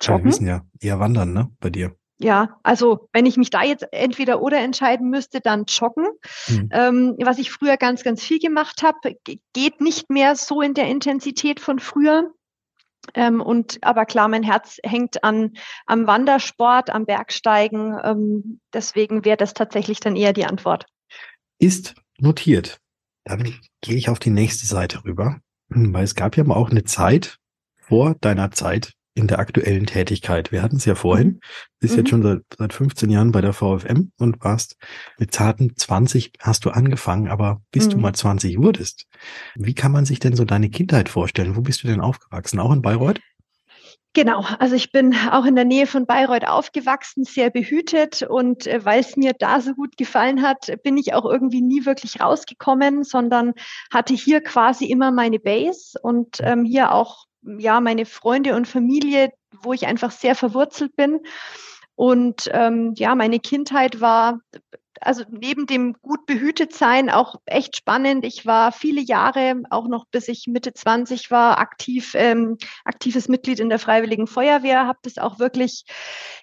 [0.00, 0.24] Joggen?
[0.24, 1.94] Wir wissen ja, eher wandern, ne, bei dir.
[2.18, 6.06] Ja, also wenn ich mich da jetzt entweder oder entscheiden müsste, dann joggen.
[6.48, 6.68] Mhm.
[6.72, 9.16] Ähm, was ich früher ganz, ganz viel gemacht habe,
[9.52, 12.32] geht nicht mehr so in der Intensität von früher.
[13.14, 15.54] Ähm, und aber klar, mein Herz hängt an
[15.86, 17.98] am Wandersport, am Bergsteigen.
[18.02, 20.86] Ähm, deswegen wäre das tatsächlich dann eher die Antwort.
[21.58, 22.78] Ist notiert.
[23.24, 26.84] Dann gehe ich auf die nächste Seite rüber, weil es gab ja mal auch eine
[26.84, 27.38] Zeit
[27.80, 30.50] vor deiner Zeit in der aktuellen Tätigkeit.
[30.52, 31.40] Wir hatten es ja vorhin, mhm.
[31.80, 31.98] bist mhm.
[31.98, 34.76] jetzt schon seit, seit 15 Jahren bei der VFM und warst
[35.18, 37.90] mit zarten 20 hast du angefangen, aber bis mhm.
[37.90, 39.06] du mal 20 wurdest,
[39.54, 41.56] wie kann man sich denn so deine Kindheit vorstellen?
[41.56, 42.58] Wo bist du denn aufgewachsen?
[42.58, 43.20] Auch in Bayreuth?
[44.16, 48.84] Genau, also ich bin auch in der Nähe von Bayreuth aufgewachsen, sehr behütet und äh,
[48.84, 53.02] weil es mir da so gut gefallen hat, bin ich auch irgendwie nie wirklich rausgekommen,
[53.02, 53.54] sondern
[53.92, 57.24] hatte hier quasi immer meine Base und ähm, hier auch
[57.58, 59.30] ja, meine Freunde und Familie,
[59.62, 61.20] wo ich einfach sehr verwurzelt bin.
[61.94, 64.40] Und ähm, ja, meine Kindheit war
[65.00, 68.24] also neben dem gut behütet sein auch echt spannend.
[68.24, 73.60] Ich war viele Jahre, auch noch bis ich Mitte 20 war, aktiv, ähm, aktives Mitglied
[73.60, 75.84] in der Freiwilligen Feuerwehr, habe das auch wirklich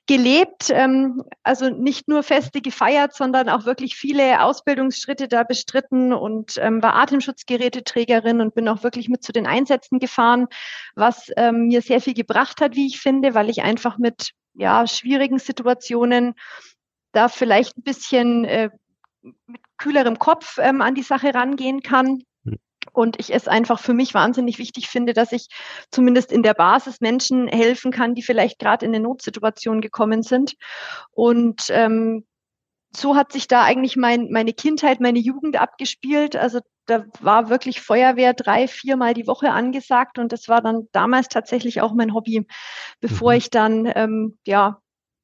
[0.08, 0.70] gelebt.
[0.70, 6.82] Ähm, also nicht nur Feste gefeiert, sondern auch wirklich viele Ausbildungsschritte da bestritten und ähm,
[6.84, 10.48] war Atemschutzgeräteträgerin und bin auch wirklich mit zu den Einsätzen gefahren,
[10.96, 14.86] was ähm, mir sehr viel gebracht hat, wie ich finde, weil ich einfach mit ja,
[14.88, 16.36] schwierigen Situationen
[17.12, 18.70] da vielleicht ein bisschen äh,
[19.22, 22.24] mit kühlerem Kopf ähm, an die Sache rangehen kann.
[22.44, 22.58] Hm.
[22.94, 25.48] Und ich es einfach für mich wahnsinnig wichtig finde, dass ich
[25.92, 30.56] zumindest in der Basis Menschen helfen kann, die vielleicht gerade in eine Notsituation gekommen sind.
[31.12, 32.26] Und ähm,
[32.96, 36.36] so hat sich da eigentlich mein, meine Kindheit, meine Jugend abgespielt.
[36.36, 41.30] Also da war wirklich Feuerwehr drei, viermal die Woche angesagt und das war dann damals
[41.30, 42.46] tatsächlich auch mein Hobby,
[43.00, 43.38] bevor mhm.
[43.38, 44.82] ich dann ähm, ja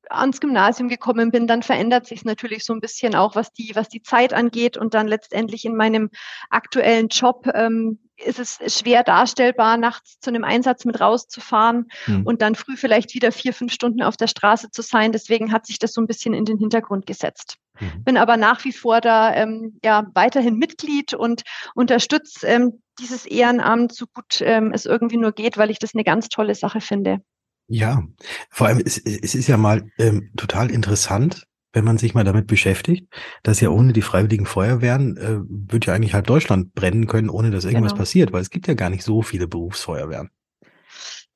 [0.09, 3.71] ans Gymnasium gekommen bin, dann verändert sich es natürlich so ein bisschen auch, was die,
[3.75, 4.77] was die Zeit angeht.
[4.77, 6.09] Und dann letztendlich in meinem
[6.49, 12.25] aktuellen Job ähm, ist es schwer darstellbar, nachts zu einem Einsatz mit rauszufahren mhm.
[12.25, 15.11] und dann früh vielleicht wieder vier, fünf Stunden auf der Straße zu sein.
[15.11, 17.57] Deswegen hat sich das so ein bisschen in den Hintergrund gesetzt.
[17.79, 18.03] Mhm.
[18.03, 21.43] Bin aber nach wie vor da ähm, ja weiterhin Mitglied und
[21.75, 26.03] unterstütze ähm, dieses Ehrenamt so gut ähm, es irgendwie nur geht, weil ich das eine
[26.03, 27.21] ganz tolle Sache finde.
[27.67, 28.03] Ja,
[28.49, 32.47] vor allem, es, es ist ja mal ähm, total interessant, wenn man sich mal damit
[32.47, 33.07] beschäftigt,
[33.43, 37.51] dass ja ohne die freiwilligen Feuerwehren äh, wird ja eigentlich halb Deutschland brennen können, ohne
[37.51, 37.99] dass irgendwas genau.
[37.99, 40.29] passiert, weil es gibt ja gar nicht so viele Berufsfeuerwehren.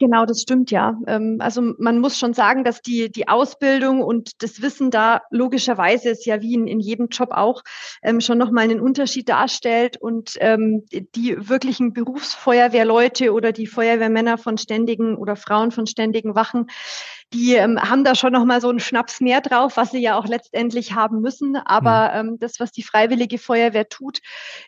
[0.02, 1.00] Genau, das stimmt ja.
[1.06, 6.10] Ähm, also man muss schon sagen, dass die, die Ausbildung und das Wissen da logischerweise
[6.10, 7.62] ist ja wie in, in jedem Job auch
[8.02, 14.58] ähm, schon nochmal einen Unterschied darstellt und ähm, die wirklichen Berufsfeuerwehrleute oder die Feuerwehrmänner von
[14.58, 16.66] ständigen oder Frauen von ständigen Wachen,
[17.34, 20.28] die ähm, haben da schon nochmal so einen Schnaps mehr drauf, was sie ja auch
[20.28, 21.56] letztendlich haben müssen.
[21.56, 22.30] Aber mhm.
[22.30, 24.20] ähm, das, was die Freiwillige Feuerwehr tut,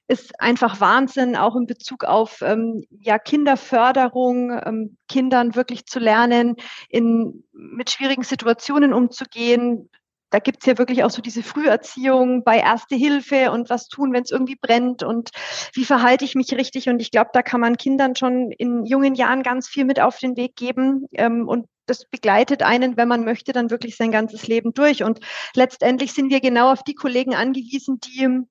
[0.08, 6.56] ist einfach Wahnsinn, auch in Bezug auf ähm, ja, Kinderförderung, ähm, Kindern wirklich zu lernen,
[6.89, 9.89] in, mit schwierigen Situationen umzugehen,
[10.34, 14.23] da gibt's ja wirklich auch so diese Früherziehung bei Erste Hilfe und was tun, wenn
[14.23, 15.30] es irgendwie brennt und
[15.76, 16.89] wie verhalte ich mich richtig.
[16.89, 20.17] Und ich glaube, da kann man Kindern schon in jungen Jahren ganz viel mit auf
[20.17, 21.06] den Weg geben.
[21.13, 25.04] Ähm, und das begleitet einen, wenn man möchte, dann wirklich sein ganzes Leben durch.
[25.04, 25.19] Und
[25.56, 28.43] letztendlich sind wir genau auf die Kollegen angewiesen, die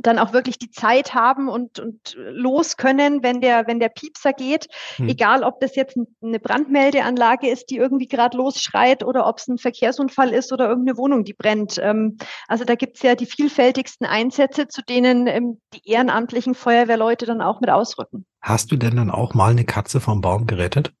[0.00, 4.32] dann auch wirklich die Zeit haben und, und los können, wenn der, wenn der Piepser
[4.32, 4.66] geht.
[4.96, 5.08] Hm.
[5.08, 9.58] Egal, ob das jetzt eine Brandmeldeanlage ist, die irgendwie gerade losschreit oder ob es ein
[9.58, 11.78] Verkehrsunfall ist oder irgendeine Wohnung, die brennt.
[11.80, 17.40] Ähm, also da gibt's ja die vielfältigsten Einsätze, zu denen ähm, die ehrenamtlichen Feuerwehrleute dann
[17.40, 18.26] auch mit ausrücken.
[18.40, 20.92] Hast du denn dann auch mal eine Katze vom Baum gerettet?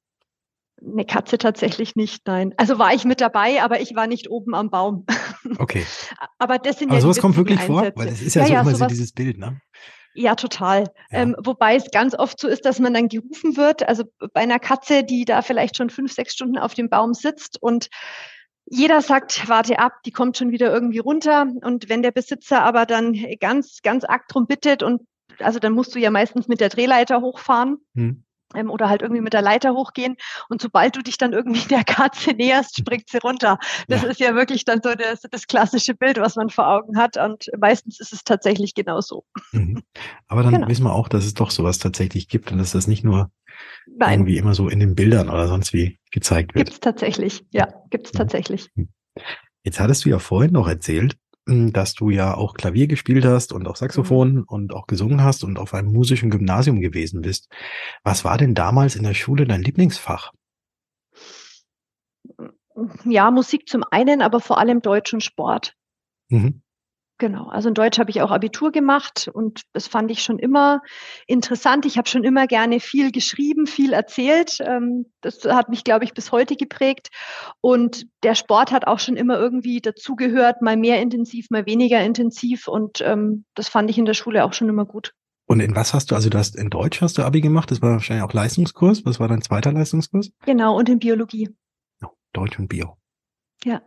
[0.82, 2.52] Eine Katze tatsächlich nicht, nein.
[2.56, 5.06] Also war ich mit dabei, aber ich war nicht oben am Baum.
[5.58, 5.84] Okay.
[6.38, 7.92] aber das sind aber ja sowas kommt wirklich Einsätze.
[7.92, 9.60] vor, weil es ist ja, ja so ja, immer so dieses Bild, ne?
[10.14, 10.84] Ja, total.
[11.10, 11.18] Ja.
[11.18, 13.86] Ähm, wobei es ganz oft so ist, dass man dann gerufen wird.
[13.86, 17.60] Also bei einer Katze, die da vielleicht schon fünf, sechs Stunden auf dem Baum sitzt
[17.60, 17.88] und
[18.64, 21.46] jeder sagt, warte ab, die kommt schon wieder irgendwie runter.
[21.62, 25.02] Und wenn der Besitzer aber dann ganz, ganz arg drum bittet und
[25.40, 27.78] also dann musst du ja meistens mit der Drehleiter hochfahren.
[27.94, 30.16] Hm ähm, oder halt irgendwie mit der Leiter hochgehen
[30.48, 33.58] und sobald du dich dann irgendwie der Katze näherst, springt sie runter.
[33.88, 34.08] Das ja.
[34.08, 37.50] ist ja wirklich dann so das, das, klassische Bild, was man vor Augen hat und
[37.58, 39.24] meistens ist es tatsächlich genauso.
[39.52, 39.82] Mhm.
[40.28, 40.68] Aber dann genau.
[40.68, 43.30] wissen wir auch, dass es doch sowas tatsächlich gibt und dass das nicht nur
[43.86, 44.20] Nein.
[44.20, 46.66] irgendwie immer so in den Bildern oder sonst wie gezeigt wird.
[46.66, 48.70] Gibt es tatsächlich, ja, gibt es tatsächlich.
[49.62, 53.52] Jetzt hattest du ja vorhin noch erzählt, hm, dass du ja auch Klavier gespielt hast
[53.52, 54.44] und auch Saxophon mhm.
[54.46, 57.50] und auch gesungen hast und auf einem musischen Gymnasium gewesen bist.
[58.02, 60.32] Was war denn damals in der Schule dein Lieblingsfach?
[63.04, 65.74] Ja, Musik zum einen, aber vor allem Deutsch und Sport.
[66.28, 66.62] Mhm.
[67.18, 70.82] Genau, also in Deutsch habe ich auch Abitur gemacht und das fand ich schon immer
[71.28, 71.86] interessant.
[71.86, 74.58] Ich habe schon immer gerne viel geschrieben, viel erzählt.
[74.60, 77.10] Ähm, das hat mich, glaube ich, bis heute geprägt.
[77.60, 82.66] Und der Sport hat auch schon immer irgendwie dazugehört, mal mehr intensiv, mal weniger intensiv.
[82.66, 85.14] Und ähm, das fand ich in der Schule auch schon immer gut.
[85.46, 87.80] Und in was hast du, also du hast in Deutsch hast du Abi gemacht, das
[87.80, 89.04] war wahrscheinlich auch Leistungskurs.
[89.04, 90.32] Was war dein zweiter Leistungskurs?
[90.46, 91.50] Genau, und in Biologie.
[92.02, 92.96] Oh, Deutsch und Bio.
[93.62, 93.82] Ja.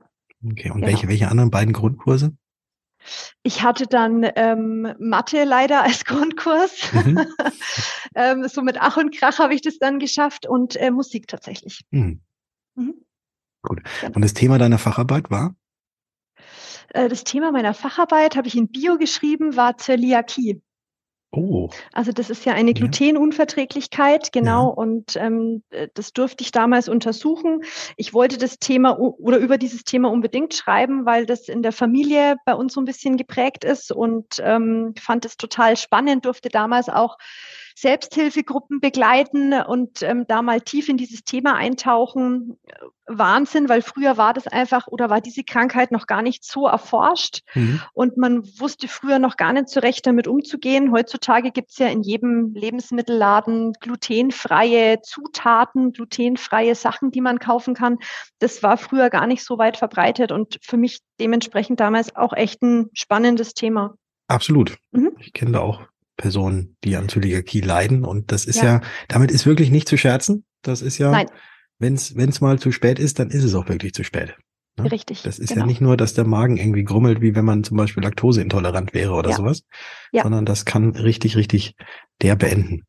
[0.46, 0.88] Okay, und genau.
[0.88, 2.38] welche, welche anderen beiden Grundkurse?
[3.44, 6.92] Ich hatte dann ähm, Mathe leider als Grundkurs.
[6.94, 7.26] Mhm.
[8.16, 11.86] ähm, so mit Ach und Krach habe ich das dann geschafft und äh, Musik tatsächlich.
[11.92, 12.22] Mhm.
[12.76, 12.94] Mhm.
[13.62, 13.82] Gut.
[14.02, 14.16] Genau.
[14.16, 15.56] Und das Thema deiner Facharbeit war?
[16.90, 20.62] Äh, das Thema meiner Facharbeit habe ich in Bio geschrieben, war Zöliakie.
[21.32, 21.70] Oh.
[21.92, 24.70] Also das ist ja eine Glutenunverträglichkeit, genau.
[24.70, 24.74] Ja.
[24.74, 25.62] Und ähm,
[25.94, 27.64] das durfte ich damals untersuchen.
[27.98, 32.38] Ich wollte das Thema oder über dieses Thema unbedingt schreiben, weil das in der Familie
[32.46, 36.88] bei uns so ein bisschen geprägt ist und ähm, fand es total spannend, durfte damals
[36.88, 37.18] auch
[37.80, 42.58] Selbsthilfegruppen begleiten und ähm, da mal tief in dieses Thema eintauchen.
[43.06, 47.42] Wahnsinn, weil früher war das einfach oder war diese Krankheit noch gar nicht so erforscht
[47.54, 47.80] mhm.
[47.94, 50.92] und man wusste früher noch gar nicht so recht damit umzugehen.
[50.92, 58.00] Heutzutage gibt es ja in jedem Lebensmittelladen glutenfreie Zutaten, glutenfreie Sachen, die man kaufen kann.
[58.40, 62.64] Das war früher gar nicht so weit verbreitet und für mich dementsprechend damals auch echt
[62.64, 63.94] ein spannendes Thema.
[64.28, 64.78] Absolut.
[64.92, 65.12] Mhm.
[65.20, 65.82] Ich kenne da auch
[66.18, 68.04] Personen, die an Zöliakie leiden.
[68.04, 68.64] Und das ist ja.
[68.64, 70.46] ja, damit ist wirklich nicht zu scherzen.
[70.64, 71.26] Das ist ja,
[71.80, 74.36] wenn es mal zu spät ist, dann ist es auch wirklich zu spät.
[74.78, 74.92] Ne?
[74.92, 75.24] Richtig.
[75.24, 75.62] Das ist genau.
[75.62, 79.14] ja nicht nur, dass der Magen irgendwie grummelt, wie wenn man zum Beispiel laktoseintolerant wäre
[79.14, 79.36] oder ja.
[79.36, 79.64] sowas,
[80.12, 80.24] ja.
[80.24, 81.76] sondern das kann richtig, richtig
[82.22, 82.86] der beenden.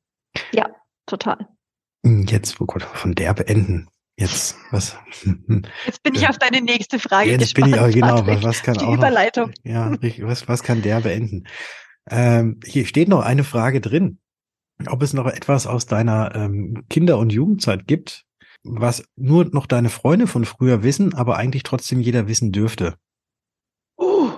[0.52, 0.66] Ja,
[1.06, 1.48] total.
[2.04, 3.88] Hm, jetzt, oh Gott, von der beenden.
[4.16, 4.98] Jetzt, was?
[5.86, 7.72] Jetzt bin ich auf deine nächste Frage Jetzt gespannt.
[7.72, 9.52] bin ich, auch, genau, was, was kann Die auch Überleitung.
[9.64, 11.46] Noch, ja, was, was kann der beenden?
[12.10, 14.18] Ähm, hier steht noch eine Frage drin.
[14.86, 18.24] Ob es noch etwas aus deiner ähm, Kinder- und Jugendzeit gibt,
[18.62, 22.96] was nur noch deine Freunde von früher wissen, aber eigentlich trotzdem jeder wissen dürfte?
[23.98, 24.30] Uh,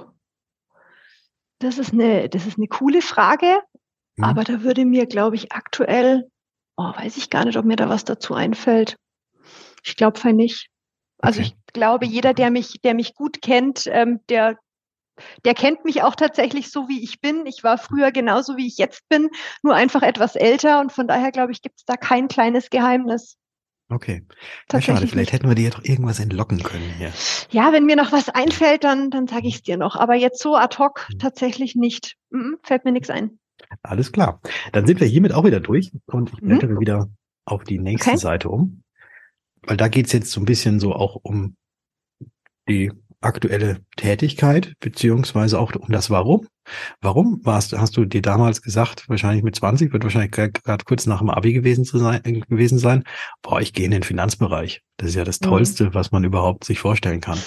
[1.59, 3.61] das ist eine, das ist eine coole Frage,
[4.17, 4.25] hm.
[4.25, 6.31] aber da würde mir, glaube ich, aktuell,
[6.77, 8.97] oh, weiß ich gar nicht, ob mir da was dazu einfällt.
[9.85, 10.69] Ich glaube nicht.
[11.19, 11.53] Also okay.
[11.53, 14.59] ich glaube, jeder, der mich, der mich gut kennt, ähm, der,
[15.45, 17.47] der kennt mich auch tatsächlich so, wie ich bin.
[17.47, 19.29] Ich war früher genauso, wie ich jetzt bin,
[19.63, 23.37] nur einfach etwas älter und von daher, glaube ich, gibt es da kein kleines Geheimnis.
[23.91, 24.25] Okay.
[24.71, 27.13] Ja, schade, vielleicht hätten wir dir doch irgendwas entlocken können hier.
[27.51, 29.97] Ja, wenn mir noch was einfällt, dann, dann sage ich es dir noch.
[29.97, 31.19] Aber jetzt so ad hoc hm.
[31.19, 32.17] tatsächlich nicht.
[32.31, 33.41] Mhm, fällt mir nichts ein.
[33.83, 34.41] Alles klar.
[34.73, 36.81] Dann sind wir hiermit auch wieder durch und ich blättere mhm.
[36.81, 37.11] wieder
[37.45, 38.19] auf die nächste okay.
[38.19, 38.83] Seite um.
[39.63, 41.57] Weil da geht's jetzt so ein bisschen so auch um
[42.69, 46.47] die aktuelle Tätigkeit, beziehungsweise auch um das Warum.
[47.01, 51.19] Warum warst, hast du dir damals gesagt, wahrscheinlich mit 20, wird wahrscheinlich gerade kurz nach
[51.19, 53.05] dem Abi gewesen, zu sein, äh, gewesen sein,
[53.43, 54.83] boah, ich gehe in den Finanzbereich.
[54.97, 55.47] Das ist ja das mhm.
[55.47, 57.39] Tollste, was man überhaupt sich vorstellen kann.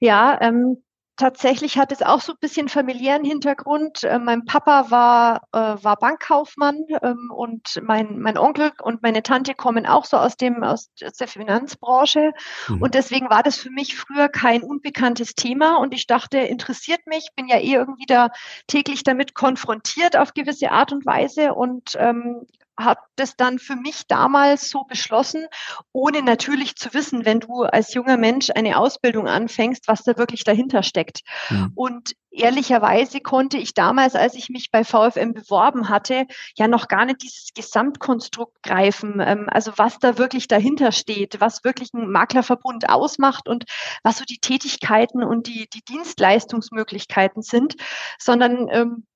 [0.00, 0.82] Ja, ähm,
[1.22, 4.02] tatsächlich hat es auch so ein bisschen familiären Hintergrund.
[4.02, 9.54] Äh, mein Papa war, äh, war Bankkaufmann ähm, und mein, mein Onkel und meine Tante
[9.54, 12.32] kommen auch so aus dem aus der Finanzbranche.
[12.66, 12.82] Mhm.
[12.82, 15.76] Und deswegen war das für mich früher kein unbekanntes Thema.
[15.76, 18.30] Und ich dachte, interessiert mich, bin ja eh irgendwie da
[18.66, 22.48] täglich damit konfrontiert auf gewisse Art und Weise und ähm,
[22.84, 25.46] habe das dann für mich damals so beschlossen,
[25.92, 30.44] ohne natürlich zu wissen, wenn du als junger Mensch eine Ausbildung anfängst, was da wirklich
[30.44, 31.20] dahinter steckt.
[31.50, 31.72] Mhm.
[31.74, 37.04] Und ehrlicherweise konnte ich damals, als ich mich bei VFM beworben hatte, ja noch gar
[37.04, 42.88] nicht dieses Gesamtkonstrukt greifen, ähm, also was da wirklich dahinter steht, was wirklich ein Maklerverbund
[42.88, 43.64] ausmacht und
[44.02, 47.76] was so die Tätigkeiten und die, die Dienstleistungsmöglichkeiten sind,
[48.18, 49.06] sondern ähm,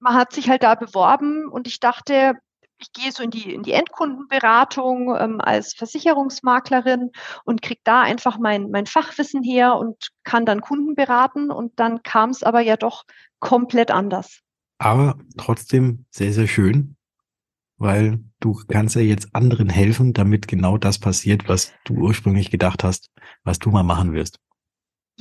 [0.00, 2.34] man hat sich halt da beworben und ich dachte,
[2.82, 7.10] ich gehe so in die, in die Endkundenberatung ähm, als Versicherungsmaklerin
[7.44, 11.50] und kriege da einfach mein, mein Fachwissen her und kann dann Kunden beraten.
[11.50, 13.04] Und dann kam es aber ja doch
[13.40, 14.40] komplett anders.
[14.78, 16.96] Aber trotzdem sehr, sehr schön,
[17.76, 22.82] weil du kannst ja jetzt anderen helfen, damit genau das passiert, was du ursprünglich gedacht
[22.82, 23.10] hast,
[23.44, 24.38] was du mal machen wirst.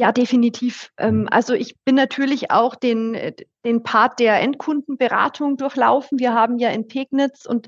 [0.02, 0.90] Ja, definitiv.
[0.98, 1.28] Ähm, mhm.
[1.30, 6.18] also ich bin natürlich auch den, den Part der Endkundenberatung durchlaufen.
[6.18, 7.68] Wir haben ja in Pegnitz und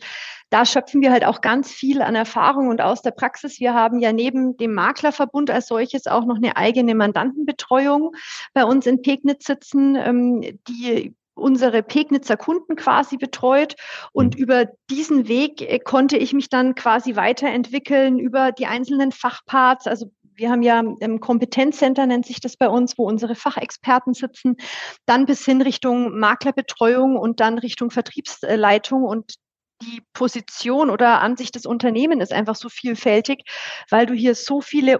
[0.49, 3.59] da schöpfen wir halt auch ganz viel an Erfahrung und aus der Praxis.
[3.59, 8.15] Wir haben ja neben dem Maklerverbund als solches auch noch eine eigene Mandantenbetreuung
[8.55, 13.75] bei uns in Pegnitz sitzen, ähm, die unsere Pegnitzer Kunden quasi betreut.
[14.11, 14.41] Und mhm.
[14.41, 19.86] über diesen Weg äh, konnte ich mich dann quasi weiterentwickeln über die einzelnen Fachparts.
[19.86, 24.57] Also wir haben ja im Kompetenzcenter nennt sich das bei uns, wo unsere Fachexperten sitzen,
[25.05, 29.03] dann bis hin Richtung Maklerbetreuung und dann Richtung Vertriebsleitung.
[29.03, 29.36] Und
[29.81, 33.43] die Position oder Ansicht des Unternehmens ist einfach so vielfältig,
[33.89, 34.99] weil du hier so viele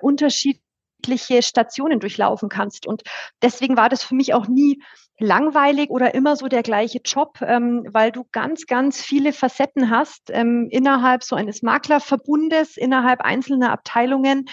[1.04, 2.88] unterschiedliche Stationen durchlaufen kannst.
[2.88, 3.04] Und
[3.42, 4.82] deswegen war das für mich auch nie
[5.20, 10.32] langweilig oder immer so der gleiche Job, ähm, weil du ganz, ganz viele Facetten hast
[10.32, 14.46] ähm, innerhalb so eines Maklerverbundes, innerhalb einzelner Abteilungen,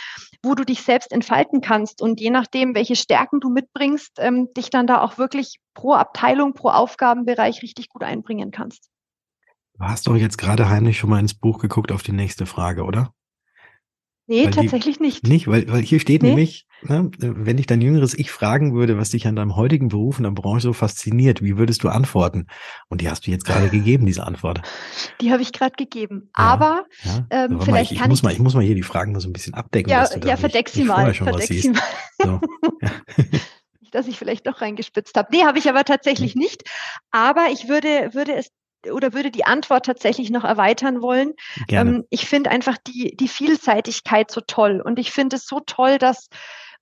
[0.42, 4.68] wo du dich selbst entfalten kannst und je nachdem, welche Stärken du mitbringst, ähm, dich
[4.70, 8.90] dann da auch wirklich pro Abteilung, pro Aufgabenbereich richtig gut einbringen kannst.
[9.78, 12.84] Du hast doch jetzt gerade heimlich schon mal ins Buch geguckt auf die nächste Frage,
[12.84, 13.14] oder?
[14.30, 15.26] Nee, weil tatsächlich die, nicht.
[15.26, 16.28] Nicht, weil, weil hier steht nee.
[16.28, 20.18] nämlich, ne, wenn ich dein jüngeres Ich fragen würde, was dich an deinem heutigen Beruf
[20.18, 22.46] in der Branche so fasziniert, wie würdest du antworten?
[22.88, 24.62] Und die hast du jetzt gerade gegeben, diese Antwort.
[25.20, 26.30] Die habe ich gerade gegeben.
[26.38, 27.26] Ja, Aber ja.
[27.30, 28.22] Ähm, vielleicht ich, kann muss ich.
[28.22, 29.90] Mal, ich muss mal hier die Fragen mal so ein bisschen abdecken.
[29.90, 31.12] Ja, ja verdeck sie mal.
[31.12, 31.82] Verdeck sie mal.
[32.22, 32.40] So.
[32.82, 33.40] Ja.
[33.90, 35.28] dass ich vielleicht doch reingespitzt habe.
[35.32, 36.62] Nee, habe ich aber tatsächlich nicht.
[37.10, 38.52] Aber ich würde, würde es
[38.92, 41.34] oder würde die Antwort tatsächlich noch erweitern wollen.
[41.68, 45.98] Ähm, ich finde einfach die, die Vielseitigkeit so toll und ich finde es so toll,
[45.98, 46.28] dass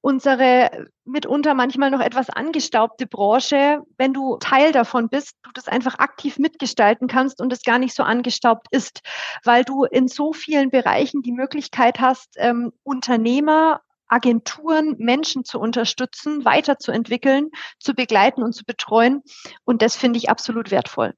[0.01, 5.99] unsere mitunter manchmal noch etwas angestaubte Branche, wenn du Teil davon bist, du das einfach
[5.99, 9.01] aktiv mitgestalten kannst und es gar nicht so angestaubt ist,
[9.45, 13.81] weil du in so vielen Bereichen die Möglichkeit hast, ähm, Unternehmer
[14.11, 19.23] Agenturen, Menschen zu unterstützen, weiterzuentwickeln, zu begleiten und zu betreuen.
[19.65, 21.13] Und das finde ich absolut wertvoll.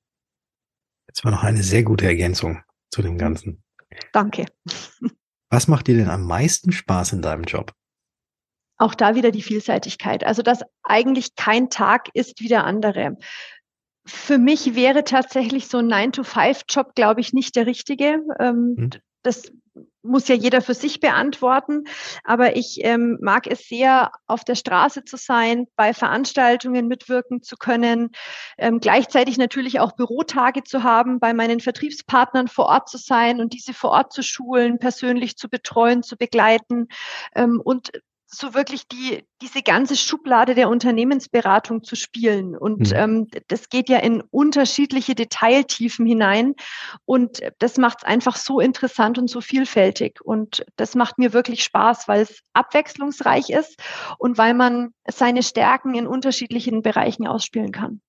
[1.12, 3.62] Das war noch eine sehr gute Ergänzung zu dem Ganzen.
[4.12, 4.46] Danke.
[5.50, 7.72] Was macht dir denn am meisten Spaß in deinem Job?
[8.78, 10.24] Auch da wieder die Vielseitigkeit.
[10.24, 13.18] Also, dass eigentlich kein Tag ist wie der andere.
[14.06, 18.22] Für mich wäre tatsächlich so ein 9-to-5-Job, glaube ich, nicht der richtige.
[18.38, 18.90] Ähm, hm.
[19.22, 19.52] Das
[20.02, 21.84] muss ja jeder für sich beantworten.
[22.24, 27.56] Aber ich ähm, mag es sehr, auf der Straße zu sein, bei Veranstaltungen mitwirken zu
[27.56, 28.10] können,
[28.58, 33.52] ähm, gleichzeitig natürlich auch Bürotage zu haben, bei meinen Vertriebspartnern vor Ort zu sein und
[33.52, 36.88] diese vor Ort zu schulen, persönlich zu betreuen, zu begleiten
[37.34, 37.90] ähm, und
[38.32, 42.56] so wirklich die, diese ganze Schublade der Unternehmensberatung zu spielen.
[42.56, 42.96] Und mhm.
[42.96, 46.54] ähm, das geht ja in unterschiedliche Detailtiefen hinein.
[47.04, 50.20] Und das macht es einfach so interessant und so vielfältig.
[50.22, 53.82] Und das macht mir wirklich Spaß, weil es abwechslungsreich ist
[54.18, 58.00] und weil man seine Stärken in unterschiedlichen Bereichen ausspielen kann.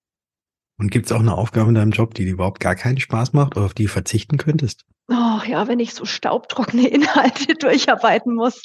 [0.77, 3.33] Und gibt es auch eine Aufgabe in deinem Job, die dir überhaupt gar keinen Spaß
[3.33, 4.85] macht oder auf die du verzichten könntest?
[5.09, 8.63] Oh ja, wenn ich so staubtrockene Inhalte durcharbeiten muss.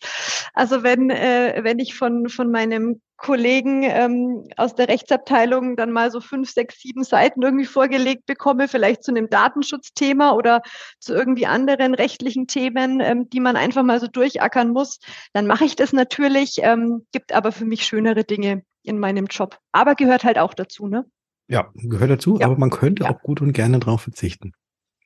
[0.55, 6.11] Also wenn, äh, wenn ich von, von meinem Kollegen ähm, aus der Rechtsabteilung dann mal
[6.11, 10.63] so fünf, sechs, sieben Seiten irgendwie vorgelegt bekomme, vielleicht zu einem Datenschutzthema oder
[11.01, 15.01] zu irgendwie anderen rechtlichen Themen, ähm, die man einfach mal so durchackern muss,
[15.33, 19.59] dann mache ich das natürlich, ähm, gibt aber für mich schönere Dinge in meinem Job.
[19.73, 21.07] Aber gehört halt auch dazu, ne?
[21.49, 22.47] Ja, gehört dazu, ja.
[22.47, 23.11] aber man könnte ja.
[23.11, 24.53] auch gut und gerne darauf verzichten.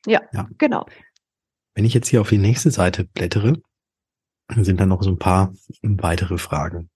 [0.06, 0.86] Ja, ja, genau.
[1.74, 3.60] Wenn ich jetzt hier auf die nächste Seite blättere,
[4.56, 6.90] sind da noch so ein paar weitere Fragen.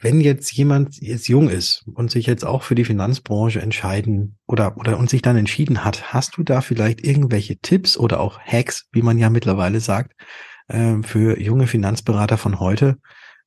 [0.00, 4.76] Wenn jetzt jemand jetzt jung ist und sich jetzt auch für die Finanzbranche entscheiden oder,
[4.76, 8.86] oder und sich dann entschieden hat, hast du da vielleicht irgendwelche Tipps oder auch Hacks,
[8.92, 10.12] wie man ja mittlerweile sagt,
[10.68, 12.98] äh, für junge Finanzberater von heute,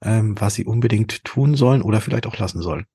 [0.02, 2.86] äh, was sie unbedingt tun sollen oder vielleicht auch lassen sollen?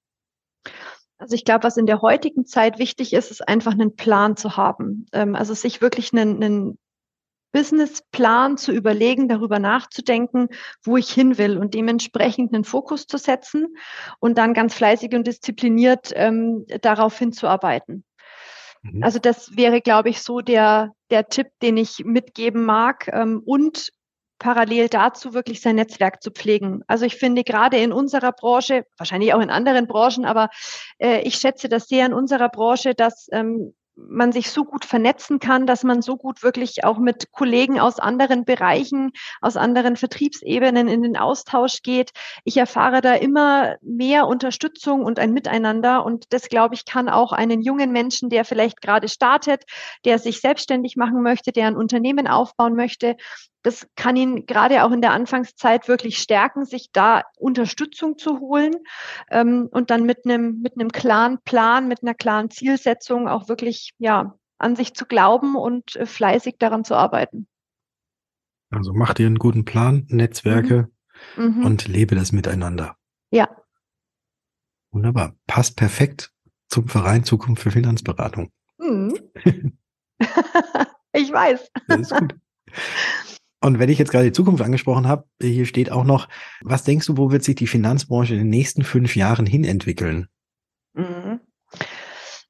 [1.18, 4.56] Also ich glaube, was in der heutigen Zeit wichtig ist, ist einfach einen Plan zu
[4.56, 5.06] haben.
[5.12, 6.78] Ähm, also sich wirklich einen, einen
[7.52, 10.48] Businessplan zu überlegen, darüber nachzudenken,
[10.82, 13.68] wo ich hin will und dementsprechend einen Fokus zu setzen
[14.20, 18.04] und dann ganz fleißig und diszipliniert ähm, darauf hinzuarbeiten.
[18.82, 19.02] Mhm.
[19.02, 23.08] Also das wäre, glaube ich, so der, der Tipp, den ich mitgeben mag.
[23.08, 23.90] Ähm, und
[24.38, 26.82] parallel dazu wirklich sein Netzwerk zu pflegen.
[26.86, 30.48] Also ich finde gerade in unserer Branche, wahrscheinlich auch in anderen Branchen, aber
[30.98, 35.38] äh, ich schätze das sehr in unserer Branche, dass ähm, man sich so gut vernetzen
[35.40, 39.10] kann, dass man so gut wirklich auch mit Kollegen aus anderen Bereichen,
[39.40, 42.10] aus anderen Vertriebsebenen in den Austausch geht.
[42.44, 46.04] Ich erfahre da immer mehr Unterstützung und ein Miteinander.
[46.04, 49.64] Und das, glaube ich, kann auch einen jungen Menschen, der vielleicht gerade startet,
[50.04, 53.16] der sich selbstständig machen möchte, der ein Unternehmen aufbauen möchte,
[53.66, 58.76] das kann ihn gerade auch in der Anfangszeit wirklich stärken, sich da Unterstützung zu holen
[59.28, 63.92] ähm, und dann mit einem mit einem klaren Plan, mit einer klaren Zielsetzung auch wirklich
[63.98, 67.48] ja an sich zu glauben und äh, fleißig daran zu arbeiten.
[68.70, 70.88] Also mach dir einen guten Plan, Netzwerke
[71.36, 71.58] mhm.
[71.58, 71.66] Mhm.
[71.66, 72.96] und lebe das miteinander.
[73.32, 73.48] Ja.
[74.92, 75.34] Wunderbar.
[75.48, 76.32] Passt perfekt
[76.68, 78.52] zum Verein Zukunft für Finanzberatung.
[78.78, 79.18] Mhm.
[81.12, 81.68] ich weiß.
[81.88, 82.36] Das ist gut.
[83.60, 86.28] Und wenn ich jetzt gerade die Zukunft angesprochen habe, hier steht auch noch,
[86.62, 90.28] was denkst du, wo wird sich die Finanzbranche in den nächsten fünf Jahren hin entwickeln?
[90.94, 91.35] Mhm.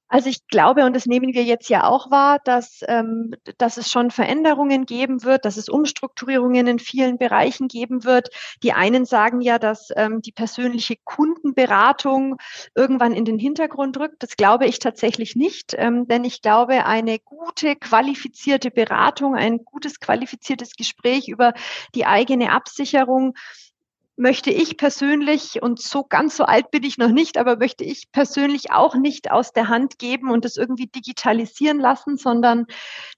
[0.09, 3.91] Also ich glaube, und das nehmen wir jetzt ja auch wahr, dass, ähm, dass es
[3.91, 8.29] schon Veränderungen geben wird, dass es Umstrukturierungen in vielen Bereichen geben wird.
[8.63, 12.37] Die einen sagen ja, dass ähm, die persönliche Kundenberatung
[12.77, 14.23] irgendwann in den Hintergrund rückt.
[14.23, 19.99] Das glaube ich tatsächlich nicht, ähm, denn ich glaube, eine gute, qualifizierte Beratung, ein gutes,
[19.99, 21.53] qualifiziertes Gespräch über
[21.97, 23.35] die eigene Absicherung
[24.17, 28.11] möchte ich persönlich, und so ganz so alt bin ich noch nicht, aber möchte ich
[28.13, 32.67] persönlich auch nicht aus der Hand geben und das irgendwie digitalisieren lassen, sondern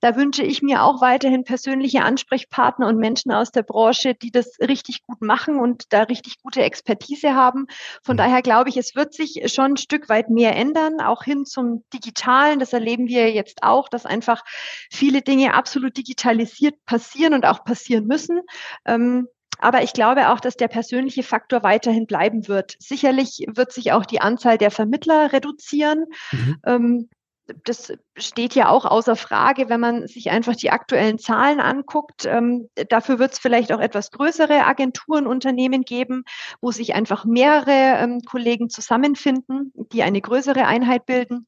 [0.01, 4.59] da wünsche ich mir auch weiterhin persönliche Ansprechpartner und Menschen aus der Branche, die das
[4.61, 7.67] richtig gut machen und da richtig gute Expertise haben.
[8.03, 8.19] Von mhm.
[8.19, 11.85] daher glaube ich, es wird sich schon ein Stück weit mehr ändern, auch hin zum
[11.95, 12.59] Digitalen.
[12.59, 14.43] Das erleben wir jetzt auch, dass einfach
[14.91, 18.41] viele Dinge absolut digitalisiert passieren und auch passieren müssen.
[18.85, 19.29] Ähm,
[19.59, 22.77] aber ich glaube auch, dass der persönliche Faktor weiterhin bleiben wird.
[22.79, 26.05] Sicherlich wird sich auch die Anzahl der Vermittler reduzieren.
[26.33, 26.57] Mhm.
[26.65, 27.09] Ähm,
[27.65, 32.27] das steht ja auch außer Frage, wenn man sich einfach die aktuellen Zahlen anguckt.
[32.27, 36.25] Ähm, dafür wird es vielleicht auch etwas größere Agenturen, Unternehmen geben,
[36.61, 41.47] wo sich einfach mehrere ähm, Kollegen zusammenfinden, die eine größere Einheit bilden.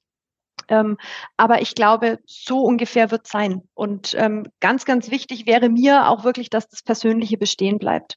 [0.71, 0.97] Ähm,
[1.37, 3.63] aber ich glaube, so ungefähr wird es sein.
[3.75, 8.17] Und ähm, ganz, ganz wichtig wäre mir auch wirklich, dass das Persönliche bestehen bleibt.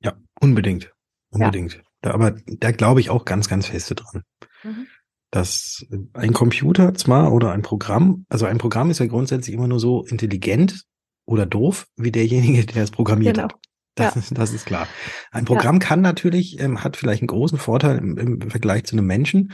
[0.00, 0.92] Ja, unbedingt.
[1.30, 1.74] Unbedingt.
[1.74, 1.80] Ja.
[2.02, 4.22] Da, aber da glaube ich auch ganz, ganz feste dran.
[4.62, 4.86] Mhm.
[5.30, 9.80] Dass ein Computer zwar oder ein Programm, also ein Programm ist ja grundsätzlich immer nur
[9.80, 10.84] so intelligent
[11.26, 13.48] oder doof wie derjenige, der es programmiert genau.
[13.48, 13.56] hat.
[13.96, 14.20] Das, ja.
[14.20, 14.86] ist, das ist klar.
[15.30, 15.86] Ein Programm ja.
[15.86, 19.52] kann natürlich, ähm, hat vielleicht einen großen Vorteil im, im Vergleich zu einem Menschen.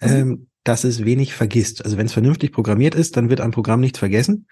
[0.00, 0.08] Mhm.
[0.08, 1.84] Ähm, dass es wenig vergisst.
[1.84, 4.46] Also wenn es vernünftig programmiert ist, dann wird ein Programm nichts vergessen,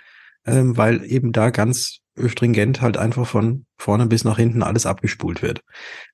[0.47, 5.43] ähm, weil eben da ganz stringent halt einfach von vorne bis nach hinten alles abgespult
[5.43, 5.63] wird.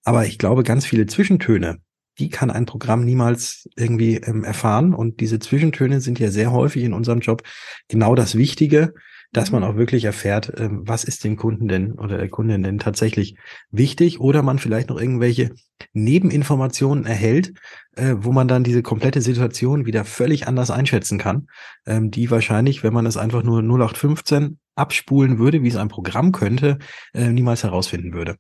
[0.04, 1.78] Aber ich glaube, ganz viele Zwischentöne,
[2.18, 4.94] die kann ein Programm niemals irgendwie ähm, erfahren.
[4.94, 7.42] Und diese Zwischentöne sind ja sehr häufig in unserem Job
[7.88, 8.94] genau das Wichtige,
[9.32, 9.68] dass man mhm.
[9.68, 13.36] auch wirklich erfährt, ähm, was ist dem Kunden denn oder der Kundin denn tatsächlich
[13.70, 15.50] wichtig oder man vielleicht noch irgendwelche
[15.92, 17.52] Nebeninformationen erhält,
[17.96, 21.48] äh, wo man dann diese komplette Situation wieder völlig anders einschätzen kann,
[21.86, 26.32] ähm, die wahrscheinlich, wenn man es einfach nur 0815 abspulen würde, wie es ein Programm
[26.32, 26.78] könnte,
[27.12, 28.36] äh, niemals herausfinden würde.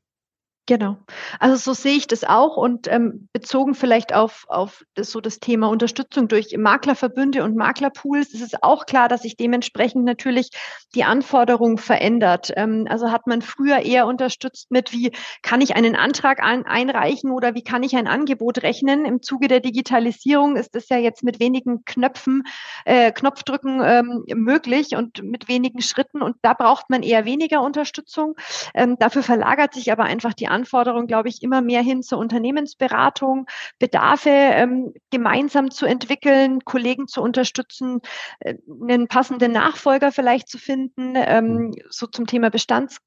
[0.68, 0.98] Genau.
[1.40, 5.40] Also so sehe ich das auch und ähm, bezogen vielleicht auf, auf das, so das
[5.40, 10.50] Thema Unterstützung durch Maklerverbünde und Maklerpools ist es auch klar, dass sich dementsprechend natürlich
[10.94, 12.52] die Anforderung verändert.
[12.54, 15.10] Ähm, also hat man früher eher unterstützt mit, wie
[15.40, 19.06] kann ich einen Antrag ein, einreichen oder wie kann ich ein Angebot rechnen.
[19.06, 22.42] Im Zuge der Digitalisierung ist das ja jetzt mit wenigen Knöpfen,
[22.84, 28.34] äh, Knopfdrücken ähm, möglich und mit wenigen Schritten und da braucht man eher weniger Unterstützung.
[28.74, 33.46] Ähm, dafür verlagert sich aber einfach die Anforderung, glaube ich, immer mehr hin zur Unternehmensberatung,
[33.78, 38.00] Bedarfe ähm, gemeinsam zu entwickeln, Kollegen zu unterstützen,
[38.40, 41.74] äh, einen passenden Nachfolger vielleicht zu finden, ähm, mhm.
[41.90, 42.98] so zum Thema Bestands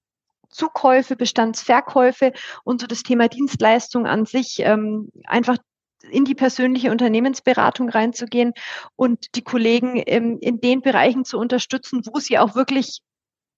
[0.49, 2.33] Zukäufe, Bestandsverkäufe
[2.65, 5.57] und so das Thema Dienstleistung an sich ähm, einfach
[6.09, 8.53] in die persönliche Unternehmensberatung reinzugehen
[8.95, 13.01] und die Kollegen ähm, in den Bereichen zu unterstützen, wo sie auch wirklich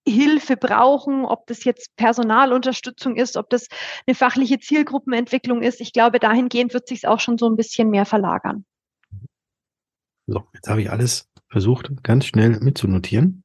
[0.08, 3.68] Hilfe brauchen, ob das jetzt Personalunterstützung ist, ob das
[4.06, 5.82] eine fachliche Zielgruppenentwicklung ist.
[5.82, 8.66] Ich glaube, dahingehend wird sich auch schon so ein bisschen mehr verlagern.
[10.28, 13.44] So, jetzt habe ich alles versucht, ganz schnell mitzunotieren.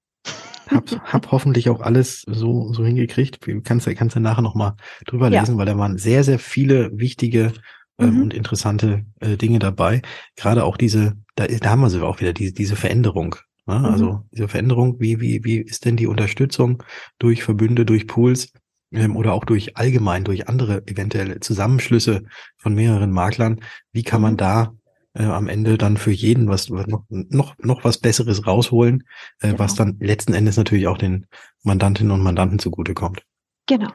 [0.69, 3.41] Hab, hab hoffentlich auch alles so, so hingekriegt.
[3.65, 4.75] Kannst du kannst du nachher nochmal
[5.07, 5.59] drüber lesen, ja.
[5.59, 7.53] weil da waren sehr, sehr viele wichtige
[7.99, 8.23] ähm, mhm.
[8.23, 10.03] und interessante äh, Dinge dabei.
[10.37, 13.37] Gerade auch diese, da, da haben wir sie auch wieder, diese, diese Veränderung.
[13.69, 13.81] Ja, ne?
[13.81, 13.93] mhm.
[13.93, 16.83] Also diese Veränderung, wie, wie, wie ist denn die Unterstützung
[17.19, 18.53] durch Verbünde, durch Pools
[18.93, 22.25] ähm, oder auch durch allgemein, durch andere eventuelle Zusammenschlüsse
[22.57, 23.61] von mehreren Maklern?
[23.93, 24.39] Wie kann man mhm.
[24.39, 24.75] da
[25.15, 29.05] äh, am Ende dann für jeden was noch, noch, noch was Besseres rausholen,
[29.41, 29.59] äh, genau.
[29.59, 31.27] was dann letzten Endes natürlich auch den
[31.63, 33.23] Mandantinnen und Mandanten zugutekommt.
[33.67, 33.91] Genau.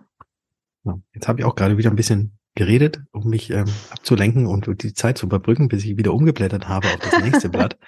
[0.86, 4.84] Ja, jetzt habe ich auch gerade wieder ein bisschen geredet, um mich ähm, abzulenken und
[4.84, 7.80] die Zeit zu überbrücken, bis ich wieder umgeblättert habe auf das nächste Blatt.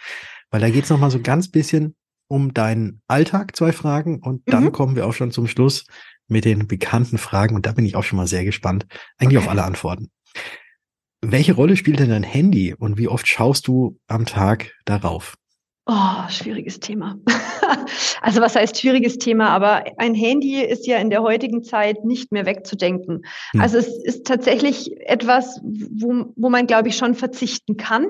[0.51, 1.95] Weil da geht es nochmal so ganz bisschen
[2.27, 4.71] um deinen Alltag, zwei Fragen, und dann mhm.
[4.71, 5.85] kommen wir auch schon zum Schluss
[6.27, 7.55] mit den bekannten Fragen.
[7.55, 8.87] Und da bin ich auch schon mal sehr gespannt,
[9.17, 9.45] eigentlich okay.
[9.45, 10.09] auf alle Antworten.
[11.21, 15.35] Welche Rolle spielt denn dein Handy und wie oft schaust du am Tag darauf?
[15.87, 17.19] Oh, schwieriges Thema.
[18.21, 19.49] also was heißt schwieriges Thema?
[19.49, 23.21] Aber ein Handy ist ja in der heutigen Zeit nicht mehr wegzudenken.
[23.51, 23.61] Hm.
[23.61, 28.07] Also es ist tatsächlich etwas, wo, wo man, glaube ich, schon verzichten kann,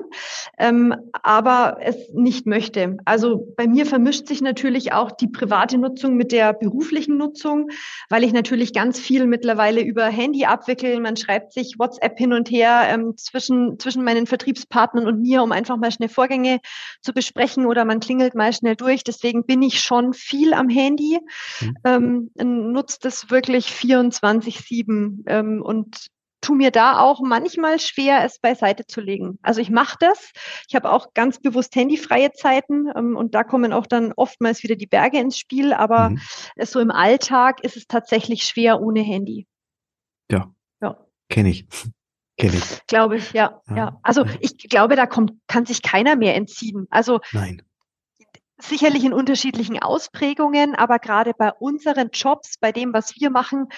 [0.58, 2.96] ähm, aber es nicht möchte.
[3.04, 7.68] Also bei mir vermischt sich natürlich auch die private Nutzung mit der beruflichen Nutzung,
[8.08, 10.98] weil ich natürlich ganz viel mittlerweile über Handy abwickle.
[10.98, 15.52] Man schreibt sich WhatsApp hin und her ähm, zwischen, zwischen meinen Vertriebspartnern und mir, um
[15.52, 16.60] einfach mal schnell Vorgänge
[17.02, 19.04] zu besprechen oder man klingelt mal schnell durch.
[19.04, 21.18] Deswegen bin ich schon viel am Handy,
[21.60, 22.30] mhm.
[22.36, 26.08] ähm, nutzt es wirklich 24-7 ähm, und
[26.40, 29.38] tu mir da auch manchmal schwer, es beiseite zu legen.
[29.42, 30.32] Also ich mache das.
[30.68, 34.76] Ich habe auch ganz bewusst handyfreie Zeiten ähm, und da kommen auch dann oftmals wieder
[34.76, 35.72] die Berge ins Spiel.
[35.72, 36.20] Aber mhm.
[36.62, 39.46] so im Alltag ist es tatsächlich schwer ohne Handy.
[40.30, 40.52] Ja.
[40.80, 40.98] Ja.
[41.28, 41.66] Kenne ich.
[42.38, 42.86] Kenne ich.
[42.86, 44.00] Glaube ich, ja, ja, ja.
[44.02, 46.86] Also ich glaube, da kommt, kann sich keiner mehr entziehen.
[46.90, 47.62] Also Nein.
[48.58, 53.68] sicherlich in unterschiedlichen Ausprägungen, aber gerade bei unseren Jobs, bei dem, was wir machen,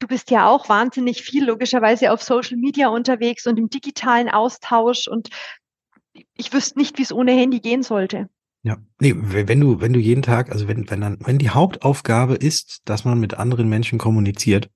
[0.00, 5.06] du bist ja auch wahnsinnig viel logischerweise auf Social Media unterwegs und im digitalen Austausch
[5.06, 5.28] und
[6.34, 8.28] ich wüsste nicht, wie es ohne Handy gehen sollte.
[8.64, 12.34] Ja, nee, wenn du, wenn du jeden Tag, also wenn, wenn dann, wenn die Hauptaufgabe
[12.34, 14.68] ist, dass man mit anderen Menschen kommuniziert,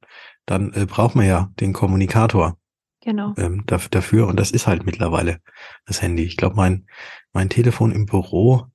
[0.47, 2.57] dann äh, braucht man ja den Kommunikator
[3.03, 3.34] genau.
[3.36, 4.26] ähm, dafür.
[4.26, 5.38] Und das ist halt mittlerweile
[5.86, 6.24] das Handy.
[6.24, 6.86] Ich glaube, mein,
[7.32, 8.66] mein Telefon im Büro,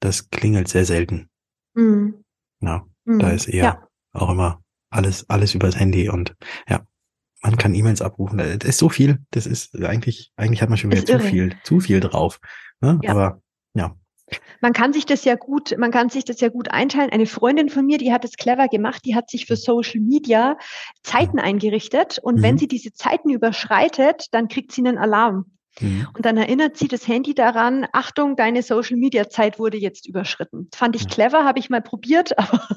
[0.00, 1.30] das klingelt sehr selten.
[1.74, 2.24] Mhm.
[2.60, 3.18] Ja, mhm.
[3.18, 3.88] da ist eher ja.
[4.12, 6.34] auch immer alles, alles übers Handy und
[6.68, 6.86] ja,
[7.42, 8.38] man kann E-Mails abrufen.
[8.38, 9.18] Das ist so viel.
[9.30, 12.38] Das ist eigentlich, eigentlich hat man schon wieder zu viel, zu viel drauf.
[12.80, 13.00] Ne?
[13.02, 13.10] Ja.
[13.10, 13.41] Aber
[14.60, 17.10] man kann sich das ja gut, man kann sich das ja gut einteilen.
[17.10, 20.56] Eine Freundin von mir, die hat es clever gemacht, die hat sich für Social Media
[21.02, 22.42] Zeiten eingerichtet und mhm.
[22.42, 25.46] wenn sie diese Zeiten überschreitet, dann kriegt sie einen Alarm.
[25.80, 26.06] Mhm.
[26.14, 30.68] Und dann erinnert sie das Handy daran, Achtung, deine Social Media Zeit wurde jetzt überschritten.
[30.74, 32.68] Fand ich clever, habe ich mal probiert, aber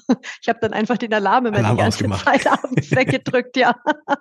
[0.42, 2.26] ich habe dann einfach den Alarm immer Alarm die ganze ausgemacht.
[2.26, 3.76] Zeit abends weggedrückt, ja.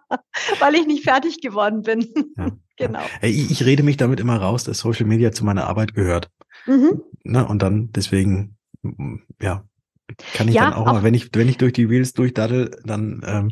[0.58, 2.08] Weil ich nicht fertig geworden bin.
[2.36, 2.48] Ja.
[2.76, 3.02] genau.
[3.22, 6.30] Ich, ich rede mich damit immer raus, dass Social Media zu meiner Arbeit gehört.
[6.66, 7.02] Mhm.
[7.22, 7.46] Ne?
[7.46, 8.56] Und dann deswegen,
[9.40, 9.64] ja,
[10.34, 12.78] kann ich ja, dann auch, auch mal, wenn ich, wenn ich durch die Reels durchdaddel,
[12.84, 13.50] dann ähm,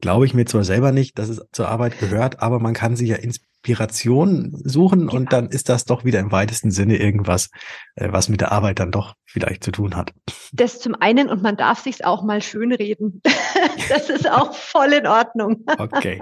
[0.00, 3.08] glaube ich mir zwar selber nicht, dass es zur Arbeit gehört, aber man kann sich
[3.08, 5.16] ja Inspiration suchen ja.
[5.16, 7.50] und dann ist das doch wieder im weitesten Sinne irgendwas,
[7.94, 10.12] äh, was mit der Arbeit dann doch vielleicht zu tun hat.
[10.52, 13.22] Das zum einen und man darf sich's auch mal schönreden.
[13.88, 15.64] das ist auch voll in Ordnung.
[15.78, 16.20] okay.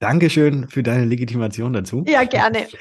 [0.00, 2.04] Dankeschön für deine Legitimation dazu.
[2.08, 2.66] Ja, gerne.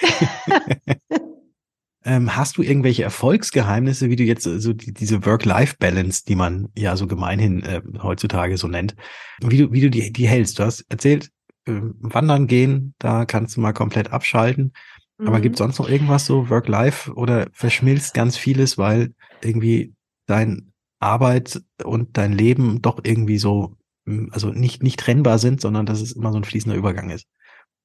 [2.10, 6.98] Ähm, hast du irgendwelche Erfolgsgeheimnisse, wie du jetzt so die, diese Work-Life-Balance, die man ja
[6.98, 8.96] so gemeinhin äh, heutzutage so nennt,
[9.44, 10.58] wie du, wie du die, die hältst?
[10.58, 11.30] Du hast erzählt,
[11.68, 14.74] äh, wandern gehen, da kannst du mal komplett abschalten.
[15.20, 15.28] Mhm.
[15.28, 19.94] Aber gibt sonst noch irgendwas so Work-Life oder verschmilzt ganz vieles, weil irgendwie
[20.26, 23.76] dein Arbeit und dein Leben doch irgendwie so,
[24.08, 27.28] hm, also nicht, nicht trennbar sind, sondern dass es immer so ein fließender Übergang ist?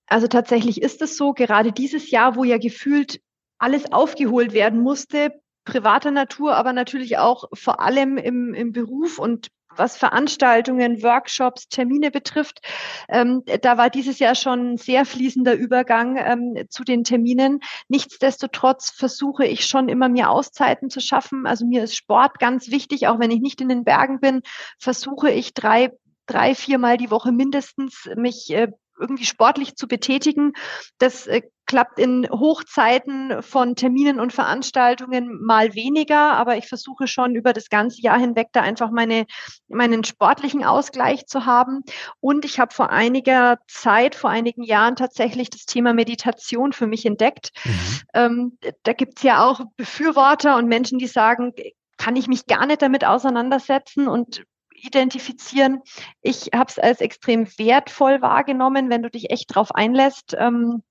[0.06, 3.20] Also tatsächlich ist es so, gerade dieses Jahr, wo ja gefühlt
[3.58, 5.32] alles aufgeholt werden musste,
[5.64, 12.12] privater Natur, aber natürlich auch vor allem im, im Beruf und was Veranstaltungen, Workshops, Termine
[12.12, 12.60] betrifft.
[13.08, 17.58] Ähm, da war dieses Jahr schon sehr fließender Übergang ähm, zu den Terminen.
[17.88, 21.46] Nichtsdestotrotz versuche ich schon immer mir Auszeiten zu schaffen.
[21.46, 24.42] Also mir ist Sport ganz wichtig, auch wenn ich nicht in den Bergen bin,
[24.78, 25.90] versuche ich drei
[26.26, 30.52] drei, viermal die Woche mindestens mich äh, irgendwie sportlich zu betätigen.
[30.98, 37.34] Das äh, klappt in Hochzeiten von Terminen und Veranstaltungen mal weniger, aber ich versuche schon
[37.34, 39.26] über das ganze Jahr hinweg da einfach meine,
[39.68, 41.82] meinen sportlichen Ausgleich zu haben.
[42.20, 47.06] Und ich habe vor einiger Zeit, vor einigen Jahren tatsächlich das Thema Meditation für mich
[47.06, 47.50] entdeckt.
[47.64, 48.00] Mhm.
[48.14, 51.52] Ähm, da gibt's ja auch Befürworter und Menschen, die sagen,
[51.96, 54.44] kann ich mich gar nicht damit auseinandersetzen und
[54.74, 55.80] identifizieren.
[56.20, 60.34] Ich habe es als extrem wertvoll wahrgenommen, wenn du dich echt drauf einlässt.
[60.38, 60.82] Ähm,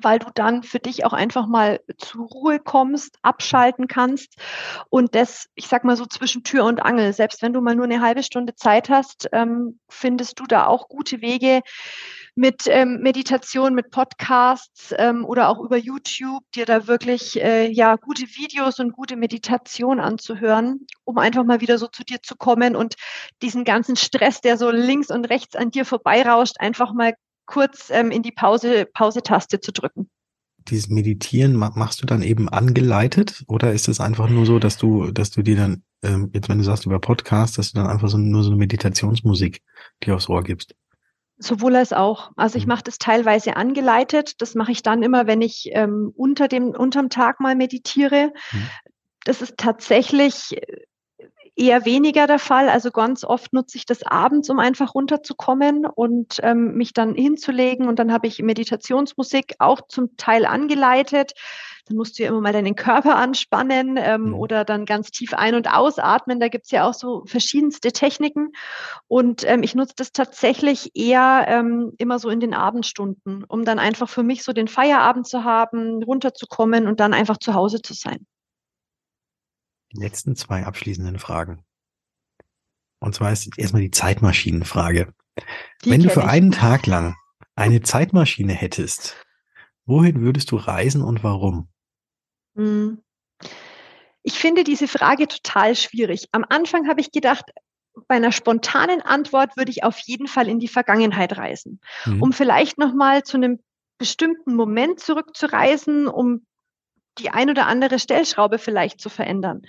[0.00, 4.36] weil du dann für dich auch einfach mal zur Ruhe kommst, abschalten kannst
[4.90, 7.84] und das, ich sag mal so zwischen Tür und Angel, selbst wenn du mal nur
[7.84, 11.62] eine halbe Stunde Zeit hast, ähm, findest du da auch gute Wege,
[12.36, 17.94] mit ähm, Meditation, mit Podcasts ähm, oder auch über YouTube, dir da wirklich äh, ja
[17.96, 22.74] gute Videos und gute Meditation anzuhören, um einfach mal wieder so zu dir zu kommen
[22.74, 22.96] und
[23.40, 27.14] diesen ganzen Stress, der so links und rechts an dir vorbeirauscht, einfach mal
[27.46, 30.10] kurz ähm, in die Pause, Pause-Taste zu drücken.
[30.68, 35.10] Dieses Meditieren machst du dann eben angeleitet oder ist es einfach nur so, dass du,
[35.10, 38.08] dass du dir dann, ähm, jetzt wenn du sagst über Podcast, dass du dann einfach
[38.08, 39.60] so nur so eine Meditationsmusik
[40.02, 40.74] dir aufs Ohr gibst?
[41.36, 42.30] Sowohl als auch.
[42.36, 42.70] Also ich mhm.
[42.70, 44.40] mache das teilweise angeleitet.
[44.40, 48.32] Das mache ich dann immer, wenn ich ähm, unter dem unterm Tag mal meditiere.
[48.52, 48.70] Mhm.
[49.24, 50.56] Das ist tatsächlich
[51.56, 52.68] eher weniger der Fall.
[52.68, 57.88] Also ganz oft nutze ich das abends, um einfach runterzukommen und ähm, mich dann hinzulegen.
[57.88, 61.32] Und dann habe ich Meditationsmusik auch zum Teil angeleitet.
[61.86, 64.34] Dann musst du ja immer mal deinen Körper anspannen ähm, mhm.
[64.34, 66.40] oder dann ganz tief ein- und ausatmen.
[66.40, 68.52] Da gibt's ja auch so verschiedenste Techniken.
[69.06, 73.78] Und ähm, ich nutze das tatsächlich eher ähm, immer so in den Abendstunden, um dann
[73.78, 77.94] einfach für mich so den Feierabend zu haben, runterzukommen und dann einfach zu Hause zu
[77.94, 78.26] sein
[79.94, 81.64] letzten zwei abschließenden Fragen.
[83.00, 85.12] Und zwar ist erstmal die Zeitmaschinenfrage.
[85.84, 87.16] Die Wenn du für einen Tag lang
[87.54, 89.24] eine Zeitmaschine hättest,
[89.84, 91.68] wohin würdest du reisen und warum?
[92.56, 93.02] Hm.
[94.22, 96.28] Ich finde diese Frage total schwierig.
[96.32, 97.44] Am Anfang habe ich gedacht,
[98.08, 102.22] bei einer spontanen Antwort würde ich auf jeden Fall in die Vergangenheit reisen, mhm.
[102.22, 103.60] um vielleicht noch mal zu einem
[103.98, 106.46] bestimmten Moment zurückzureisen, um
[107.18, 109.62] die ein oder andere Stellschraube vielleicht zu verändern.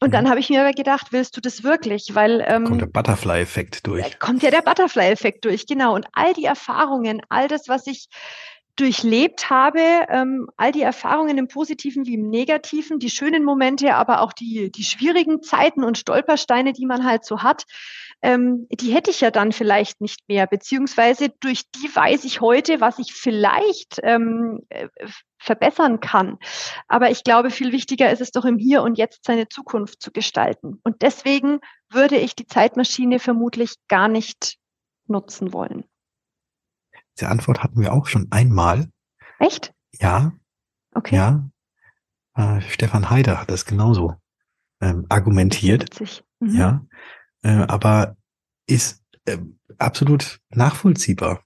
[0.00, 0.28] Und dann mhm.
[0.28, 2.14] habe ich mir aber gedacht, willst du das wirklich?
[2.14, 4.18] Weil ähm, kommt der Butterfly-Effekt durch.
[4.18, 5.94] Kommt ja der Butterfly-Effekt durch, genau.
[5.94, 8.08] Und all die Erfahrungen, all das, was ich
[8.76, 14.20] durchlebt habe, ähm, all die Erfahrungen im Positiven wie im Negativen, die schönen Momente, aber
[14.20, 17.64] auch die, die schwierigen Zeiten und Stolpersteine, die man halt so hat,
[18.22, 22.80] ähm, die hätte ich ja dann vielleicht nicht mehr, beziehungsweise durch die weiß ich heute,
[22.80, 24.88] was ich vielleicht ähm, äh,
[25.38, 26.38] verbessern kann.
[26.88, 30.10] Aber ich glaube, viel wichtiger ist es doch im Hier und Jetzt seine Zukunft zu
[30.10, 30.80] gestalten.
[30.82, 31.60] Und deswegen
[31.90, 34.56] würde ich die Zeitmaschine vermutlich gar nicht
[35.06, 35.84] nutzen wollen.
[37.18, 38.88] Diese Antwort hatten wir auch schon einmal.
[39.38, 39.72] Echt?
[39.92, 40.32] Ja.
[40.94, 41.14] Okay.
[41.14, 41.48] Ja.
[42.34, 44.14] Äh, Stefan Heider hat das genauso
[44.80, 46.00] ähm, argumentiert.
[46.40, 46.54] Mhm.
[46.54, 46.86] Ja.
[47.42, 48.16] Äh, aber
[48.66, 49.38] ist äh,
[49.78, 51.44] absolut nachvollziehbar.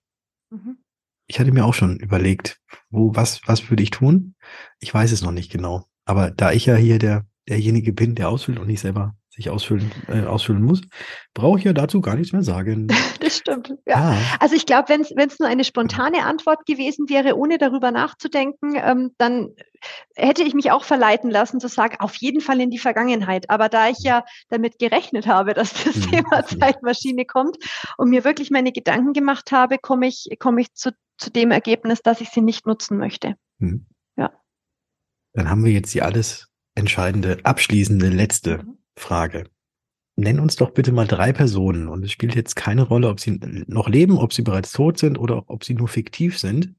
[0.50, 0.78] Mhm.
[1.26, 2.60] Ich hatte mir auch schon überlegt,
[2.90, 4.34] wo, was, was würde ich tun?
[4.80, 5.86] Ich weiß es noch nicht genau.
[6.04, 9.90] Aber da ich ja hier der, derjenige bin, der ausfüllt und nicht selber sich ausfüllen,
[10.08, 10.82] äh, ausfüllen muss,
[11.34, 12.88] brauche ich ja dazu gar nichts mehr sagen.
[13.20, 13.74] Das stimmt.
[13.86, 13.96] Ja.
[13.96, 14.16] Ah.
[14.40, 19.10] Also ich glaube, wenn es nur eine spontane Antwort gewesen wäre, ohne darüber nachzudenken, ähm,
[19.18, 19.50] dann
[20.16, 23.50] hätte ich mich auch verleiten lassen zu sagen, auf jeden Fall in die Vergangenheit.
[23.50, 26.10] Aber da ich ja damit gerechnet habe, dass das mhm.
[26.10, 27.58] Thema Zeitmaschine kommt
[27.98, 32.00] und mir wirklich meine Gedanken gemacht habe, komme ich, komme ich zu, zu dem Ergebnis,
[32.00, 33.34] dass ich sie nicht nutzen möchte.
[33.58, 33.86] Mhm.
[34.16, 34.32] Ja.
[35.34, 38.79] Dann haben wir jetzt die alles entscheidende, abschließende letzte mhm.
[39.00, 39.44] Frage.
[40.16, 43.40] Nenn uns doch bitte mal drei Personen und es spielt jetzt keine Rolle, ob sie
[43.66, 46.74] noch leben, ob sie bereits tot sind oder ob sie nur fiktiv sind,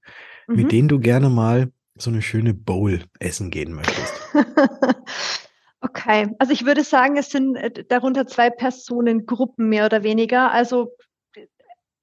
[0.48, 0.56] mhm.
[0.56, 4.14] mit denen du gerne mal so eine schöne Bowl essen gehen möchtest.
[5.82, 10.52] okay, also ich würde sagen, es sind äh, darunter zwei Personengruppen mehr oder weniger.
[10.52, 10.92] Also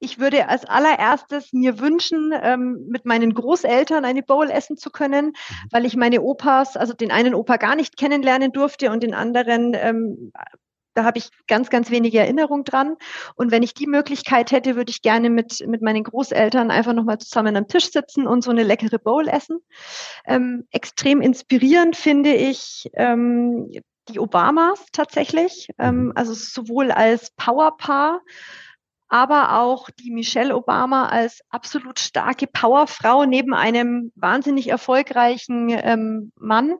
[0.00, 5.26] ich würde als allererstes mir wünschen, ähm, mit meinen Großeltern eine Bowl essen zu können,
[5.26, 5.32] mhm.
[5.70, 9.74] weil ich meine Opas, also den einen Opa gar nicht kennenlernen durfte und den anderen,
[9.74, 10.32] ähm,
[10.94, 12.96] da habe ich ganz, ganz wenige Erinnerung dran.
[13.36, 17.18] Und wenn ich die Möglichkeit hätte, würde ich gerne mit, mit meinen Großeltern einfach nochmal
[17.18, 19.60] zusammen am Tisch sitzen und so eine leckere Bowl essen.
[20.26, 23.70] Ähm, extrem inspirierend finde ich ähm,
[24.08, 26.12] die Obamas tatsächlich, ähm, mhm.
[26.16, 28.20] also sowohl als Powerpaar,
[29.08, 36.76] aber auch die Michelle Obama als absolut starke Powerfrau neben einem wahnsinnig erfolgreichen ähm, Mann.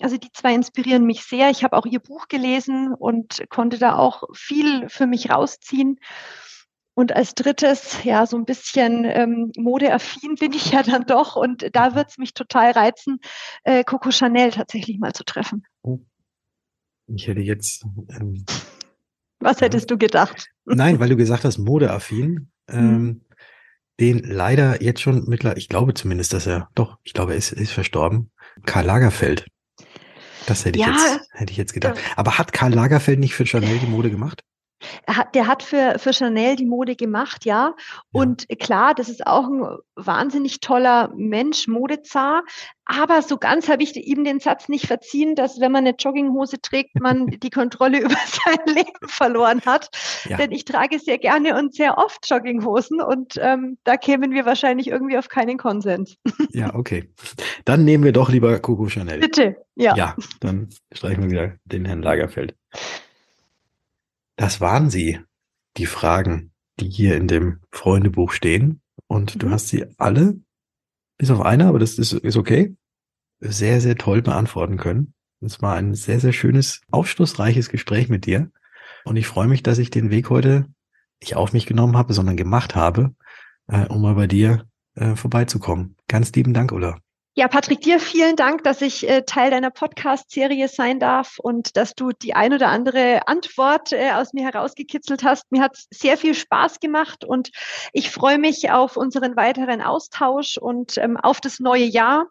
[0.00, 1.50] Also die zwei inspirieren mich sehr.
[1.50, 5.98] Ich habe auch ihr Buch gelesen und konnte da auch viel für mich rausziehen.
[6.94, 11.36] Und als drittes, ja, so ein bisschen ähm, modeaffin bin ich ja dann doch.
[11.36, 13.18] Und da wird es mich total reizen,
[13.64, 15.64] äh, Coco Chanel tatsächlich mal zu treffen.
[15.82, 16.00] Oh.
[17.06, 18.44] Ich hätte jetzt ähm,
[19.42, 20.48] was hättest du gedacht?
[20.64, 22.50] Nein, weil du gesagt hast, modeaffin.
[22.68, 23.20] Ähm, mhm.
[24.00, 27.52] Den leider jetzt schon mittlerweile, ich glaube zumindest, dass er, doch, ich glaube, er ist,
[27.52, 28.30] ist verstorben.
[28.64, 29.46] Karl Lagerfeld.
[30.46, 31.98] Das hätte ich, ja, jetzt, hätte ich jetzt gedacht.
[32.16, 34.42] Aber hat Karl Lagerfeld nicht für Chanel die Mode gemacht?
[35.34, 37.74] Der hat für, für Chanel die Mode gemacht, ja.
[38.12, 38.56] Und ja.
[38.56, 42.42] klar, das ist auch ein wahnsinnig toller Mensch, Modezar.
[42.84, 46.60] Aber so ganz habe ich ihm den Satz nicht verziehen, dass wenn man eine Jogginghose
[46.60, 49.88] trägt, man die Kontrolle über sein Leben verloren hat.
[50.28, 50.36] Ja.
[50.36, 54.88] Denn ich trage sehr gerne und sehr oft Jogginghosen und ähm, da kämen wir wahrscheinlich
[54.88, 56.16] irgendwie auf keinen Konsens.
[56.54, 57.08] Ja, okay.
[57.64, 59.20] Dann nehmen wir doch lieber Coco Chanel.
[59.20, 59.96] Bitte, ja.
[59.96, 62.54] Ja, dann streichen wir wieder den Herrn Lagerfeld.
[64.42, 65.20] Das waren sie,
[65.76, 68.82] die Fragen, die hier in dem Freundebuch stehen.
[69.06, 69.38] Und mhm.
[69.38, 70.36] du hast sie alle,
[71.16, 72.74] bis auf eine, aber das ist, ist okay,
[73.38, 75.14] sehr, sehr toll beantworten können.
[75.42, 78.50] Es war ein sehr, sehr schönes, aufschlussreiches Gespräch mit dir.
[79.04, 80.66] Und ich freue mich, dass ich den Weg heute
[81.20, 83.14] nicht auf mich genommen habe, sondern gemacht habe,
[83.68, 85.94] äh, um mal bei dir äh, vorbeizukommen.
[86.08, 86.98] Ganz lieben Dank, Ulla.
[87.34, 91.94] Ja, Patrick, dir vielen Dank, dass ich äh, Teil deiner Podcast-Serie sein darf und dass
[91.94, 95.50] du die ein oder andere Antwort äh, aus mir herausgekitzelt hast.
[95.50, 97.50] Mir hat sehr viel Spaß gemacht und
[97.94, 102.26] ich freue mich auf unseren weiteren Austausch und ähm, auf das neue Jahr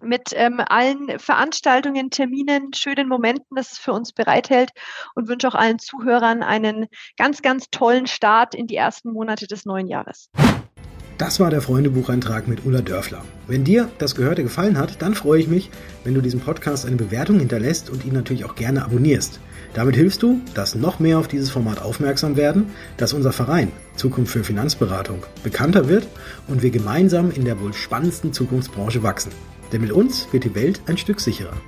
[0.00, 4.70] mit ähm, allen Veranstaltungen, Terminen, schönen Momenten, das es für uns bereithält
[5.16, 9.64] und wünsche auch allen Zuhörern einen ganz, ganz tollen Start in die ersten Monate des
[9.64, 10.30] neuen Jahres.
[11.20, 13.22] Das war der Freundebucheintrag mit Ulla Dörfler.
[13.46, 15.68] Wenn dir das Gehörte gefallen hat, dann freue ich mich,
[16.02, 19.38] wenn du diesem Podcast eine Bewertung hinterlässt und ihn natürlich auch gerne abonnierst.
[19.74, 24.32] Damit hilfst du, dass noch mehr auf dieses Format aufmerksam werden, dass unser Verein Zukunft
[24.32, 26.08] für Finanzberatung bekannter wird
[26.48, 29.32] und wir gemeinsam in der wohl spannendsten Zukunftsbranche wachsen.
[29.72, 31.60] Denn mit uns wird die Welt ein Stück sicherer.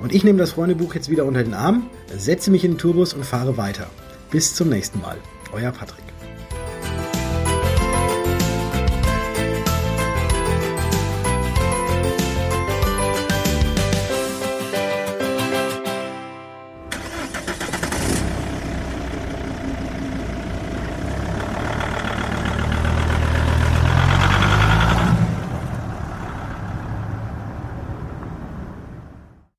[0.00, 3.14] Und ich nehme das Freundebuch jetzt wieder unter den Arm, setze mich in den Turbus
[3.14, 3.86] und fahre weiter.
[4.30, 5.16] Bis zum nächsten Mal.
[5.50, 6.11] Euer Patrick.